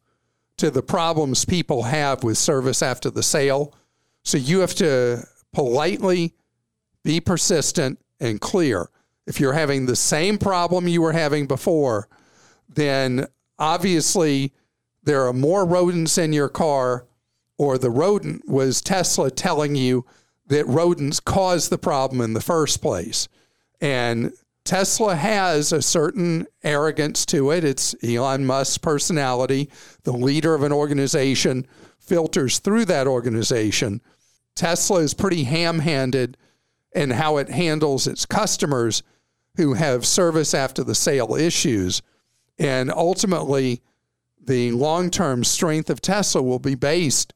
to 0.57 0.71
the 0.71 0.81
problems 0.81 1.45
people 1.45 1.83
have 1.83 2.23
with 2.23 2.39
service 2.39 2.81
after 2.81 3.11
the 3.11 3.21
sale. 3.21 3.75
So 4.23 4.39
you 4.39 4.61
have 4.61 4.73
to 4.75 5.27
politely 5.53 6.33
be 7.03 7.19
persistent 7.19 7.99
and 8.19 8.41
clear. 8.41 8.89
If 9.27 9.39
you're 9.39 9.53
having 9.53 9.85
the 9.85 9.95
same 9.95 10.39
problem 10.39 10.87
you 10.87 11.03
were 11.03 11.13
having 11.13 11.45
before, 11.45 12.09
then 12.67 13.27
obviously 13.59 14.53
there 15.03 15.27
are 15.27 15.33
more 15.33 15.65
rodents 15.65 16.17
in 16.17 16.33
your 16.33 16.49
car, 16.49 17.05
or 17.59 17.77
the 17.77 17.91
rodent 17.91 18.49
was 18.49 18.81
Tesla 18.81 19.29
telling 19.29 19.75
you 19.75 20.03
that 20.49 20.67
rodents 20.67 21.19
caused 21.19 21.69
the 21.69 21.77
problem 21.77 22.21
in 22.21 22.33
the 22.33 22.41
first 22.41 22.81
place. 22.81 23.27
And 23.79 24.33
Tesla 24.65 25.15
has 25.15 25.71
a 25.71 25.81
certain 25.81 26.45
arrogance 26.63 27.25
to 27.27 27.51
it. 27.51 27.63
It's 27.63 27.95
Elon 28.03 28.45
Musk's 28.45 28.77
personality. 28.77 29.69
The 30.03 30.11
leader 30.13 30.53
of 30.53 30.63
an 30.63 30.71
organization 30.71 31.65
filters 31.97 32.59
through 32.59 32.85
that 32.85 33.07
organization. 33.07 34.01
Tesla 34.55 34.99
is 34.99 35.13
pretty 35.13 35.43
ham 35.45 35.79
handed 35.79 36.35
in 36.93 37.11
how 37.11 37.37
it 37.37 37.49
handles 37.49 38.07
its 38.07 38.25
customers 38.25 39.03
who 39.55 39.73
have 39.73 40.05
service 40.05 40.53
after 40.53 40.83
the 40.83 40.95
sale 40.95 41.35
issues. 41.35 42.01
And 42.57 42.91
ultimately, 42.91 43.81
the 44.43 44.71
long 44.71 45.09
term 45.09 45.43
strength 45.43 45.89
of 45.89 46.01
Tesla 46.01 46.41
will 46.41 46.59
be 46.59 46.75
based 46.75 47.33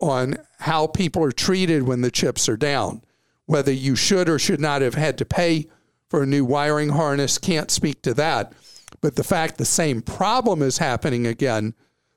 on 0.00 0.36
how 0.60 0.86
people 0.86 1.22
are 1.22 1.32
treated 1.32 1.84
when 1.84 2.00
the 2.00 2.10
chips 2.10 2.48
are 2.48 2.56
down. 2.56 3.02
Whether 3.46 3.72
you 3.72 3.96
should 3.96 4.28
or 4.28 4.38
should 4.38 4.60
not 4.60 4.82
have 4.82 4.94
had 4.94 5.18
to 5.18 5.24
pay 5.24 5.66
for 6.08 6.22
a 6.22 6.26
new 6.26 6.44
wiring 6.44 6.90
harness, 6.90 7.38
can't 7.38 7.70
speak 7.70 8.02
to 8.02 8.14
that. 8.14 8.52
But 9.00 9.16
the 9.16 9.24
fact 9.24 9.58
the 9.58 9.64
same 9.64 10.00
problem 10.00 10.62
is 10.62 10.78
happening 10.78 11.26
again, 11.26 11.74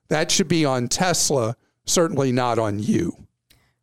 that 0.07 0.31
should 0.31 0.47
be 0.47 0.63
on 0.63 0.87
Tesla, 0.87 1.55
certainly 1.85 2.31
not 2.31 2.59
on 2.59 2.79
you. 2.79 3.27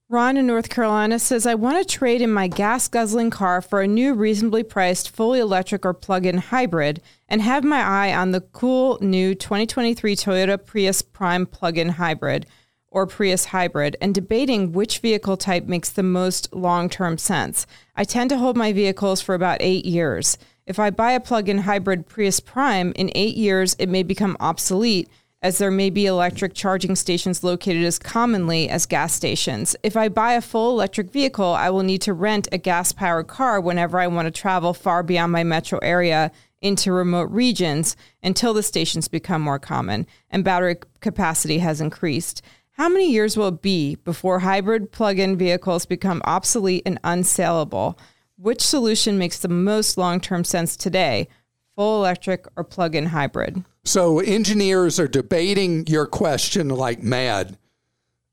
Ron 0.09 0.37
in 0.37 0.47
North 0.47 0.69
Carolina 0.69 1.19
says, 1.19 1.47
I 1.47 1.55
want 1.55 1.77
to 1.77 1.85
trade 1.85 2.21
in 2.21 2.31
my 2.31 2.47
gas 2.47 2.89
guzzling 2.89 3.31
car 3.31 3.61
for 3.61 3.81
a 3.81 3.87
new, 3.87 4.15
reasonably 4.15 4.63
priced, 4.63 5.11
fully 5.11 5.41
electric 5.41 5.85
or 5.85 5.95
plug 5.95 6.25
in 6.25 6.39
hybrid 6.39 7.03
and 7.29 7.43
have 7.43 7.65
my 7.65 7.81
eye 7.81 8.15
on 8.15 8.31
the 8.31 8.43
cool 8.43 8.99
new 9.01 9.35
2023 9.35 10.15
Toyota 10.15 10.65
Prius 10.65 11.03
Prime 11.03 11.47
plug 11.47 11.79
in 11.79 11.89
hybrid 11.89 12.47
or 12.95 13.07
Prius 13.07 13.47
hybrid 13.47 13.97
and 14.01 14.15
debating 14.15 14.73
which 14.73 15.01
vehicle 15.01 15.37
type 15.37 15.67
makes 15.67 15.91
the 15.91 16.03
most 16.03 16.55
long 16.55 16.89
term 16.89 17.19
sense. 17.19 17.67
I 17.97 18.05
tend 18.05 18.31
to 18.31 18.39
hold 18.39 18.57
my 18.57 18.73
vehicles 18.73 19.21
for 19.21 19.35
about 19.35 19.59
eight 19.61 19.85
years. 19.85 20.39
If 20.65 20.79
I 20.79 20.91
buy 20.91 21.13
a 21.13 21.21
plug 21.21 21.49
in 21.49 21.59
hybrid 21.59 22.07
Prius 22.07 22.41
Prime, 22.41 22.93
in 22.97 23.11
eight 23.15 23.37
years 23.37 23.75
it 23.79 23.89
may 23.89 24.05
become 24.05 24.37
obsolete 24.39 25.11
as 25.43 25.59
there 25.59 25.71
may 25.71 25.91
be 25.91 26.07
electric 26.07 26.55
charging 26.55 26.97
stations 26.97 27.45
located 27.45 27.85
as 27.85 27.99
commonly 27.99 28.67
as 28.71 28.87
gas 28.87 29.13
stations. 29.13 29.77
If 29.83 29.95
I 29.95 30.09
buy 30.09 30.33
a 30.33 30.41
full 30.41 30.71
electric 30.71 31.11
vehicle, 31.11 31.53
I 31.53 31.69
will 31.69 31.83
need 31.83 32.01
to 32.03 32.15
rent 32.15 32.49
a 32.51 32.57
gas 32.57 32.93
powered 32.93 33.27
car 33.27 33.61
whenever 33.61 33.99
I 33.99 34.07
want 34.07 34.25
to 34.25 34.31
travel 34.31 34.73
far 34.73 35.03
beyond 35.03 35.33
my 35.33 35.45
metro 35.45 35.79
area 35.83 36.33
into 36.63 36.93
remote 36.93 37.31
regions 37.31 37.95
until 38.23 38.55
the 38.55 38.63
stations 38.63 39.07
become 39.07 39.43
more 39.43 39.59
common 39.59 40.07
and 40.31 40.45
battery 40.45 40.77
capacity 41.01 41.59
has 41.59 41.79
increased. 41.79 42.41
How 42.77 42.89
many 42.89 43.09
years 43.09 43.37
will 43.37 43.49
it 43.49 43.63
be 43.63 43.95
before 43.95 44.41
hybrid 44.41 44.91
plug 44.91 45.21
in 45.21 45.37
vehicles 45.37 45.87
become 45.87 46.21
obsolete 46.25 46.83
and 46.85 47.01
unsaleable? 47.03 47.97
Which 48.37 48.63
solution 48.63 49.17
makes 49.17 49.39
the 49.39 49.47
most 49.47 49.97
long 49.97 50.21
term 50.21 50.43
sense 50.43 50.77
today? 50.77 51.29
Full 51.77 51.99
electric 51.99 52.49
or 52.57 52.65
plug 52.65 52.97
in 52.97 53.07
hybrid? 53.07 53.65
So 53.85 54.19
engineers 54.19 54.99
are 54.99 55.07
debating 55.07 55.87
your 55.87 56.07
question 56.07 56.69
like 56.69 57.01
mad, 57.01 57.59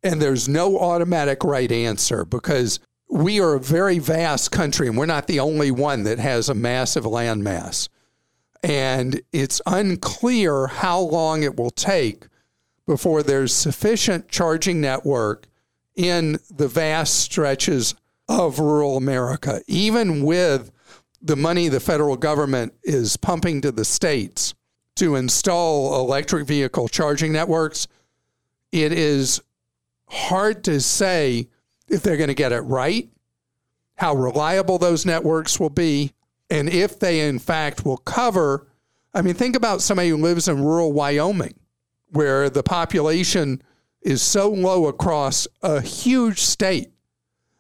and 0.01 0.19
there's 0.19 0.49
no 0.49 0.79
automatic 0.79 1.43
right 1.43 1.71
answer 1.71 2.25
because 2.25 2.79
we 3.07 3.39
are 3.39 3.53
a 3.53 3.59
very 3.59 3.99
vast 3.99 4.51
country 4.51 4.87
and 4.87 4.97
we're 4.97 5.05
not 5.05 5.27
the 5.27 5.39
only 5.39 5.69
one 5.69 6.01
that 6.05 6.17
has 6.17 6.49
a 6.49 6.55
massive 6.55 7.03
landmass. 7.03 7.89
And 8.63 9.21
it's 9.31 9.61
unclear 9.67 10.65
how 10.65 10.99
long 10.99 11.43
it 11.43 11.57
will 11.57 11.69
take 11.69 12.25
before 12.85 13.23
there's 13.23 13.53
sufficient 13.53 14.27
charging 14.29 14.81
network 14.81 15.47
in 15.95 16.39
the 16.49 16.67
vast 16.67 17.19
stretches 17.19 17.95
of 18.27 18.59
rural 18.59 18.97
America, 18.97 19.61
even 19.67 20.23
with 20.23 20.71
the 21.21 21.35
money 21.35 21.67
the 21.67 21.79
federal 21.79 22.17
government 22.17 22.73
is 22.83 23.17
pumping 23.17 23.61
to 23.61 23.71
the 23.71 23.85
states 23.85 24.53
to 24.95 25.15
install 25.15 25.99
electric 25.99 26.47
vehicle 26.47 26.87
charging 26.87 27.31
networks, 27.31 27.87
it 28.71 28.91
is 28.91 29.41
hard 30.07 30.63
to 30.63 30.79
say 30.81 31.47
if 31.87 32.01
they're 32.01 32.17
going 32.17 32.27
to 32.27 32.33
get 32.33 32.51
it 32.51 32.61
right, 32.61 33.09
how 33.95 34.15
reliable 34.15 34.77
those 34.77 35.05
networks 35.05 35.59
will 35.59 35.69
be, 35.69 36.11
and 36.49 36.69
if 36.69 36.99
they 36.99 37.27
in 37.27 37.39
fact 37.39 37.85
will 37.85 37.97
cover. 37.97 38.67
I 39.13 39.21
mean, 39.21 39.33
think 39.33 39.55
about 39.55 39.81
somebody 39.81 40.09
who 40.09 40.17
lives 40.17 40.47
in 40.47 40.63
rural 40.63 40.91
Wyoming, 40.93 41.53
where 42.11 42.49
the 42.49 42.63
population 42.63 43.61
is 44.01 44.21
so 44.21 44.49
low 44.49 44.87
across 44.87 45.47
a 45.61 45.81
huge 45.81 46.39
state. 46.39 46.91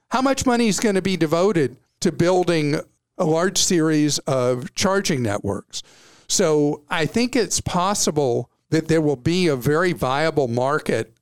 How 0.09 0.21
much 0.21 0.45
money 0.45 0.67
is 0.67 0.79
going 0.79 0.95
to 0.95 1.01
be 1.01 1.17
devoted 1.17 1.77
to 2.01 2.11
building 2.11 2.79
a 3.17 3.25
large 3.25 3.57
series 3.57 4.19
of 4.19 4.73
charging 4.75 5.23
networks? 5.23 5.83
So 6.27 6.83
I 6.89 7.05
think 7.05 7.35
it's 7.35 7.61
possible 7.61 8.49
that 8.69 8.87
there 8.87 9.01
will 9.01 9.15
be 9.15 9.47
a 9.47 9.55
very 9.55 9.93
viable 9.93 10.47
market 10.47 11.13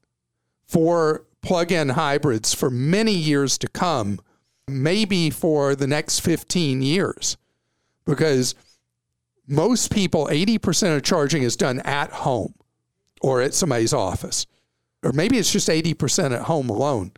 for 0.67 1.25
plug 1.41 1.71
in 1.71 1.89
hybrids 1.89 2.53
for 2.53 2.69
many 2.69 3.13
years 3.13 3.57
to 3.59 3.67
come, 3.67 4.19
maybe 4.67 5.29
for 5.29 5.75
the 5.75 5.87
next 5.87 6.19
15 6.19 6.81
years, 6.81 7.37
because 8.05 8.55
most 9.47 9.91
people, 9.91 10.27
80% 10.27 10.95
of 10.95 11.03
charging 11.03 11.41
is 11.41 11.55
done 11.55 11.79
at 11.79 12.11
home 12.11 12.53
or 13.19 13.41
at 13.41 13.53
somebody's 13.53 13.93
office, 13.93 14.45
or 15.03 15.11
maybe 15.11 15.37
it's 15.37 15.51
just 15.51 15.67
80% 15.67 16.33
at 16.33 16.43
home 16.43 16.69
alone. 16.69 17.11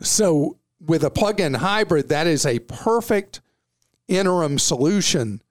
So, 0.00 0.58
with 0.80 1.04
a 1.04 1.10
plug 1.10 1.40
in 1.40 1.54
hybrid, 1.54 2.08
that 2.08 2.26
is 2.26 2.46
a 2.46 2.58
perfect 2.60 3.40
interim 4.08 4.58
solution 4.58 5.42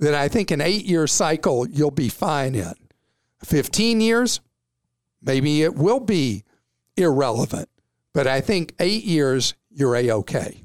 that 0.00 0.14
I 0.14 0.28
think 0.28 0.50
an 0.50 0.60
eight 0.60 0.84
year 0.84 1.06
cycle 1.06 1.68
you'll 1.68 1.92
be 1.92 2.08
fine 2.08 2.54
in. 2.54 2.74
15 3.44 4.00
years, 4.00 4.40
maybe 5.22 5.62
it 5.62 5.74
will 5.74 6.00
be 6.00 6.42
irrelevant, 6.96 7.68
but 8.12 8.26
I 8.26 8.40
think 8.40 8.74
eight 8.78 9.04
years, 9.04 9.54
you're 9.70 9.96
a 9.96 10.10
okay. 10.10 10.64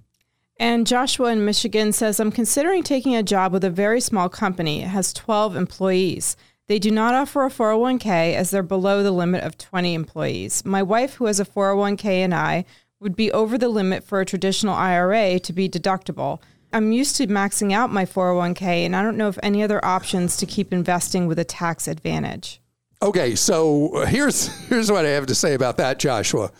And 0.60 0.88
Joshua 0.88 1.32
in 1.32 1.46
Michigan 1.46 1.94
says, 1.94 2.20
I'm 2.20 2.32
considering 2.32 2.82
taking 2.82 3.16
a 3.16 3.24
job 3.24 3.54
with 3.54 3.64
a 3.64 3.70
very 3.70 4.02
small 4.02 4.28
company. 4.28 4.82
It 4.82 4.88
has 4.88 5.14
12 5.14 5.56
employees. 5.56 6.36
They 6.68 6.80
do 6.80 6.92
not 6.92 7.14
offer 7.14 7.46
a 7.46 7.50
401k 7.50 8.34
as 8.36 8.52
they're 8.52 8.62
below 8.62 9.02
the 9.02 9.12
limit 9.12 9.44
of 9.44 9.58
20 9.58 9.94
employees. 9.94 10.66
My 10.66 10.84
wife, 10.84 11.16
who 11.16 11.26
has 11.26 11.40
a 11.40 11.46
401k, 11.46 12.06
and 12.06 12.36
I 12.36 12.66
would 13.00 13.16
be 13.16 13.32
over 13.32 13.58
the 13.58 13.70
limit 13.70 14.04
for 14.04 14.20
a 14.20 14.26
traditional 14.26 14.76
IRA 14.76 15.40
to 15.40 15.54
be 15.54 15.70
deductible. 15.70 16.42
I'm 16.74 16.92
used 16.92 17.16
to 17.18 17.28
maxing 17.28 17.72
out 17.72 17.92
my 17.92 18.06
401k, 18.06 18.86
and 18.86 18.96
I 18.96 19.02
don't 19.02 19.16
know 19.16 19.30
of 19.30 19.40
any 19.42 19.64
other 19.64 19.84
options 19.84 20.36
to 20.38 20.46
keep 20.46 20.74
investing 20.74 21.26
with 21.26 21.40
a 21.40 21.46
tax 21.46 21.88
advantage. 21.88 22.60
Okay, 23.02 23.36
so 23.36 24.06
here's 24.08 24.48
here's 24.68 24.92
what 24.92 25.06
I 25.06 25.10
have 25.10 25.28
to 25.28 25.36
say 25.36 25.54
about 25.54 25.78
that, 25.78 26.00
Joshua. 26.00 26.52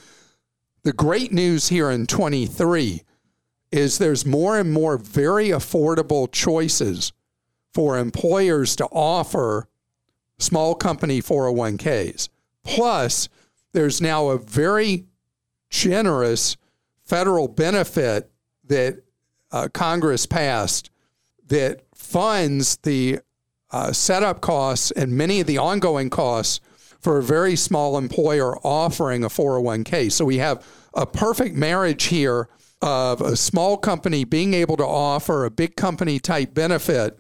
The 0.84 0.94
great 0.94 1.34
news 1.34 1.68
here 1.68 1.90
in 1.90 2.08
23 2.08 3.02
is 3.72 3.98
there's 3.98 4.26
more 4.26 4.58
and 4.58 4.72
more 4.72 4.98
very 4.98 5.50
affordable 5.50 6.32
choices 6.32 7.12
for 7.74 7.98
employers 7.98 8.76
to 8.78 8.86
offer 8.86 9.68
small 10.40 10.76
company 10.76 11.22
401ks. 11.22 12.30
Plus, 12.64 13.30
there's 13.74 14.02
now 14.02 14.30
a 14.30 14.38
very 14.38 15.06
generous 15.70 16.58
federal 17.04 17.48
benefit 17.48 18.30
that 18.66 19.04
uh, 19.52 19.68
Congress 19.74 20.26
passed 20.26 20.90
that 21.48 21.82
funds 21.96 22.78
the 22.84 23.20
uh, 23.72 23.92
setup 23.92 24.42
costs 24.42 24.92
and 24.92 25.12
many 25.12 25.40
of 25.40 25.48
the 25.48 25.58
ongoing 25.58 26.10
costs 26.10 26.60
for 27.00 27.18
a 27.18 27.24
very 27.24 27.56
small 27.56 27.98
employer 27.98 28.58
offering 28.66 29.24
a 29.24 29.30
401k. 29.30 30.12
So 30.12 30.26
we 30.26 30.38
have 30.38 30.66
a 30.94 31.06
perfect 31.06 31.56
marriage 31.56 32.06
here 32.06 32.50
of 32.82 33.22
a 33.22 33.36
small 33.36 33.78
company 33.78 34.24
being 34.24 34.54
able 34.54 34.78
to 34.78 34.86
offer 34.86 35.46
a 35.46 35.52
big 35.52 35.76
company 35.76 36.20
type 36.20 36.54
benefit, 36.54 37.20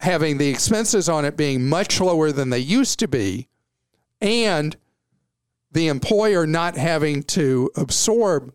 having 0.00 0.38
the 0.38 0.48
expenses 0.48 1.08
on 1.08 1.24
it 1.24 1.36
being 1.36 1.68
much 1.68 2.00
lower 2.00 2.32
than 2.32 2.50
they 2.50 2.58
used 2.58 2.98
to 2.98 3.08
be, 3.08 3.48
and 4.20 4.76
the 5.72 5.88
employer 5.88 6.46
not 6.46 6.76
having 6.76 7.22
to 7.22 7.70
absorb 7.76 8.52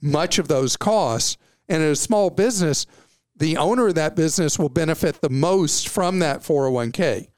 much 0.00 0.38
of 0.38 0.48
those 0.48 0.76
costs 0.76 1.36
and 1.68 1.82
in 1.82 1.90
a 1.90 1.96
small 1.96 2.30
business, 2.30 2.86
the 3.36 3.56
owner 3.56 3.88
of 3.88 3.94
that 3.94 4.14
business 4.14 4.58
will 4.58 4.68
benefit 4.68 5.20
the 5.20 5.30
most 5.30 5.88
from 5.88 6.18
that 6.18 6.40
401k? 6.40 7.28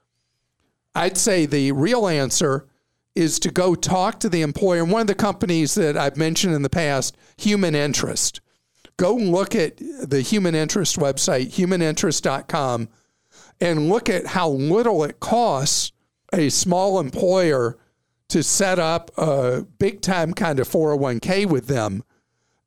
I'd 0.95 1.17
say 1.17 1.47
the 1.47 1.73
real 1.73 2.07
answer 2.09 2.67
is 3.14 3.38
to 3.40 3.51
go 3.51 3.75
talk 3.75 4.19
to 4.21 4.29
the 4.29 4.43
employer. 4.43 4.83
And 4.83 4.90
one 4.90 5.03
of 5.03 5.07
the 5.07 5.14
companies 5.14 5.75
that 5.75 5.97
I've 5.97 6.17
mentioned 6.17 6.55
in 6.55 6.62
the 6.62 6.71
past, 6.71 7.17
Human 7.37 7.75
Interest. 7.75 8.40
Go 8.97 9.14
look 9.14 9.55
at 9.55 9.77
the 9.79 10.21
Human 10.21 10.55
Interest 10.55 10.97
website, 10.97 11.53
humaninterest.com, 11.53 12.88
and 13.61 13.88
look 13.88 14.09
at 14.09 14.27
how 14.27 14.49
little 14.49 15.05
it 15.05 15.21
costs 15.21 15.93
a 16.33 16.49
small 16.49 16.99
employer 16.99 17.79
to 18.29 18.43
set 18.43 18.79
up 18.79 19.11
a 19.17 19.67
big 19.79 20.01
time 20.01 20.35
kind 20.35 20.59
of 20.59 20.69
401k 20.69 21.47
with 21.47 21.67
them. 21.67 22.03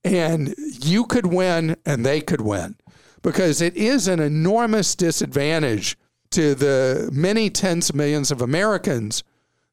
And 0.04 0.56
you 0.58 1.06
could 1.06 1.26
win 1.26 1.76
and 1.86 2.06
they 2.06 2.21
could 2.21 2.41
win 2.41 2.76
because 3.21 3.62
it 3.62 3.76
is 3.76 4.08
an 4.08 4.19
enormous 4.19 4.95
disadvantage 4.95 5.97
to 6.32 6.56
the 6.56 7.10
many 7.12 7.50
tens 7.50 7.89
of 7.89 7.95
millions 7.95 8.32
of 8.32 8.41
Americans 8.41 9.23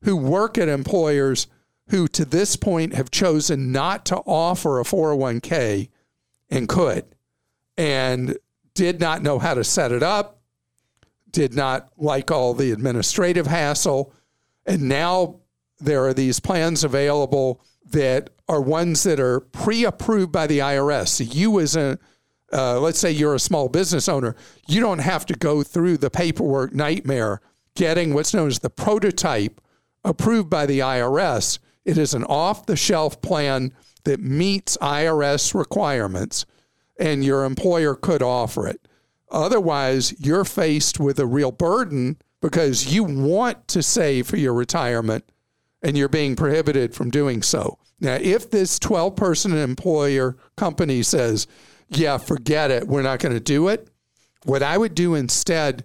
who 0.03 0.17
work 0.17 0.59
at 0.59 0.69
employers 0.69 1.47
who 1.89 2.09
to 2.09 2.25
this 2.25 2.57
point 2.57 2.95
have 2.95 3.11
chosen 3.11 3.71
not 3.71 4.05
to 4.07 4.17
offer 4.27 4.81
a 4.81 4.85
401k 4.85 5.89
and 6.51 6.69
could 6.69 7.05
and 7.77 8.39
did 8.75 9.01
not 9.01 9.23
know 9.23 9.39
how 9.39 9.55
to 9.55 9.65
set 9.65 9.93
it 9.93 10.03
up, 10.03 10.41
did 11.35 11.53
not 11.53 11.89
like 11.99 12.31
all 12.31 12.55
the 12.55 12.71
administrative 12.71 13.49
hassle. 13.49 14.15
And 14.65 14.89
now 14.89 15.41
there 15.81 16.07
are 16.07 16.15
these 16.15 16.41
plans 16.41 16.85
available 16.85 17.61
that 17.91 18.31
are 18.49 18.61
ones 18.61 19.03
that 19.03 19.21
are 19.21 19.41
pre 19.41 19.85
approved 19.85 20.33
by 20.33 20.47
the 20.47 20.61
IRS. 20.61 21.35
You, 21.35 21.61
as 21.61 21.77
a 21.77 21.99
uh, 22.53 22.79
let's 22.79 23.01
say 23.01 23.11
you're 23.11 23.35
a 23.35 23.41
small 23.41 23.69
business 23.69 24.09
owner, 24.09 24.37
you 24.69 24.81
don't 24.81 25.01
have 25.01 25.27
to 25.27 25.35
go 25.35 25.65
through 25.65 25.97
the 25.97 26.09
paperwork 26.09 26.73
nightmare 26.73 27.41
getting 27.75 28.15
what's 28.15 28.33
known 28.33 28.47
as 28.47 28.61
the 28.61 28.71
prototype 28.71 29.61
approved 30.05 30.49
by 30.49 30.65
the 30.65 30.79
IRS. 30.79 31.59
It 31.85 31.99
is 31.99 32.15
an 32.15 32.23
off 32.25 32.67
the 32.67 32.77
shelf 32.77 33.21
plan 33.21 33.73
that 34.05 34.21
meets 34.21 34.77
IRS 34.77 35.53
requirements, 35.53 36.47
and 36.97 37.25
your 37.25 37.45
employer 37.45 37.97
could 37.97 38.23
offer 38.23 38.69
it. 38.69 38.87
Otherwise, 39.35 40.15
you're 40.19 40.45
faced 40.45 41.01
with 41.01 41.19
a 41.19 41.27
real 41.27 41.51
burden 41.51 42.17
because 42.41 42.95
you 42.95 43.03
want 43.03 43.67
to 43.67 43.83
save 43.83 44.29
for 44.29 44.37
your 44.37 44.55
retirement 44.55 45.25
and 45.83 45.99
you're 45.99 46.09
being 46.09 46.37
prohibited 46.37 46.95
from 46.95 47.11
doing 47.11 47.43
so. 47.43 47.79
Now, 48.01 48.15
if 48.15 48.51
this 48.51 48.79
12 48.79 49.17
person 49.17 49.57
employer 49.57 50.37
company 50.57 51.03
says, 51.03 51.49
yeah, 51.89 52.17
forget 52.17 52.71
it. 52.71 52.87
We're 52.87 53.03
not 53.03 53.19
going 53.19 53.35
to 53.35 53.41
do 53.41 53.69
it. 53.69 53.89
What 54.45 54.63
I 54.63 54.79
would 54.79 54.95
do 54.95 55.15
instead 55.15 55.85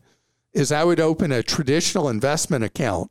is 0.54 0.72
I 0.72 0.84
would 0.84 1.00
open 1.00 1.32
a 1.32 1.42
traditional 1.42 2.10
investment 2.10 2.64
account, 2.64 3.10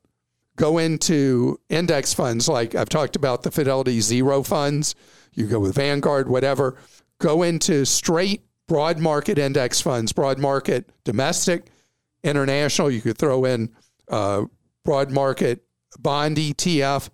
go 0.57 0.79
into 0.79 1.59
index 1.69 2.15
funds 2.15 2.49
like 2.49 2.77
I've 2.77 2.89
talked 2.89 3.17
about 3.17 3.43
the 3.43 3.51
Fidelity 3.51 4.01
Zero 4.01 4.43
funds. 4.43 4.95
You 5.33 5.47
go 5.47 5.59
with 5.59 5.75
Vanguard, 5.75 6.29
whatever. 6.29 6.77
Go 7.19 7.43
into 7.43 7.85
straight 7.85 8.43
broad 8.69 9.01
market 9.01 9.39
index 9.39 9.81
funds, 9.81 10.13
broad 10.13 10.39
market 10.39 10.91
domestic, 11.05 11.67
international. 12.23 12.91
You 12.91 13.01
could 13.01 13.19
throw 13.19 13.45
in 13.45 13.71
uh, 14.09 14.45
broad 14.85 15.11
market 15.11 15.65
bond 15.99 16.37
ETF, 16.37 17.11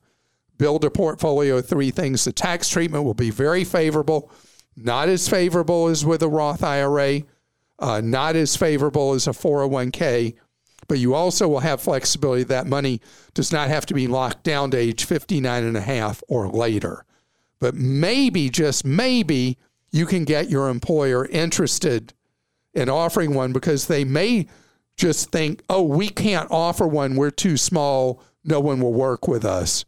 build 0.58 0.84
a 0.84 0.90
portfolio 0.90 1.56
of 1.56 1.66
three 1.66 1.90
things. 1.90 2.24
The 2.24 2.32
tax 2.32 2.68
treatment 2.68 3.04
will 3.04 3.14
be 3.14 3.30
very 3.30 3.64
favorable 3.64 4.30
not 4.76 5.08
as 5.08 5.28
favorable 5.28 5.88
as 5.88 6.04
with 6.04 6.22
a 6.22 6.28
Roth 6.28 6.62
IRA, 6.62 7.22
uh, 7.78 8.00
not 8.00 8.36
as 8.36 8.56
favorable 8.56 9.12
as 9.12 9.26
a 9.26 9.30
401k, 9.30 10.34
but 10.88 10.98
you 10.98 11.14
also 11.14 11.48
will 11.48 11.60
have 11.60 11.80
flexibility. 11.80 12.42
That 12.42 12.66
money 12.66 13.00
does 13.34 13.52
not 13.52 13.68
have 13.68 13.86
to 13.86 13.94
be 13.94 14.06
locked 14.06 14.42
down 14.42 14.70
to 14.72 14.76
age 14.76 15.04
59 15.04 15.64
and 15.64 15.76
a 15.76 15.80
half 15.80 16.22
or 16.28 16.48
later. 16.48 17.04
But 17.60 17.74
maybe, 17.74 18.50
just 18.50 18.84
maybe, 18.84 19.58
you 19.94 20.06
can 20.06 20.24
get 20.24 20.50
your 20.50 20.70
employer 20.70 21.24
interested 21.26 22.12
in 22.74 22.88
offering 22.88 23.32
one 23.32 23.52
because 23.52 23.86
they 23.86 24.04
may 24.04 24.48
just 24.96 25.30
think, 25.30 25.62
oh, 25.70 25.84
we 25.84 26.08
can't 26.08 26.50
offer 26.50 26.84
one. 26.84 27.14
We're 27.14 27.30
too 27.30 27.56
small. 27.56 28.20
No 28.42 28.58
one 28.58 28.80
will 28.80 28.92
work 28.92 29.28
with 29.28 29.44
us. 29.44 29.84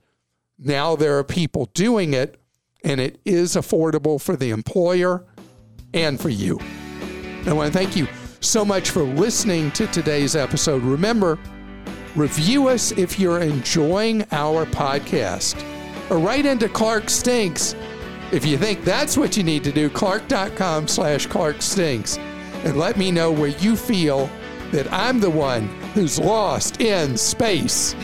Now 0.61 0.95
there 0.95 1.19
are 1.19 1.25
people 1.25 1.69
doing 1.75 2.15
it 2.15 2.41
and 2.85 3.01
it 3.01 3.21
is 3.25 3.57
affordable 3.57 4.21
for 4.21 4.37
the 4.37 4.51
employer 4.51 5.27
and 5.93 6.21
for 6.21 6.29
you. 6.29 6.61
I 7.45 7.53
want 7.53 7.73
to 7.73 7.77
thank 7.77 7.97
you 7.97 8.07
so 8.39 8.65
much 8.65 8.91
for 8.91 9.03
listening 9.03 9.73
to 9.73 9.89
today's 9.89 10.37
episode. 10.37 10.85
Remember, 10.85 11.37
review 12.15 12.69
us 12.69 12.93
if 12.93 13.19
you're 13.19 13.43
enjoying 13.43 14.25
our 14.31 14.67
podcast 14.67 15.61
or 16.11 16.21
write 16.21 16.47
into 16.47 16.69
Clark 16.69 17.11
Stinks 17.11 17.75
if 18.33 18.45
you 18.45 18.59
think 18.59 18.85
that's 18.85 19.17
what 19.17 19.37
you 19.37 19.43
need 19.43 19.65
to 19.65 19.73
do. 19.73 19.89
Clark.com 19.91 20.89
slash 20.89 21.27
Clark 21.27 21.63
Stinks 21.63 22.19
and 22.65 22.77
let 22.77 22.97
me 22.97 23.11
know 23.11 23.31
where 23.31 23.49
you 23.49 23.77
feel 23.77 24.29
that 24.73 24.93
I'm 24.93 25.21
the 25.21 25.31
one 25.31 25.69
who's 25.95 26.19
lost 26.19 26.81
in 26.81 27.17
space. 27.17 27.95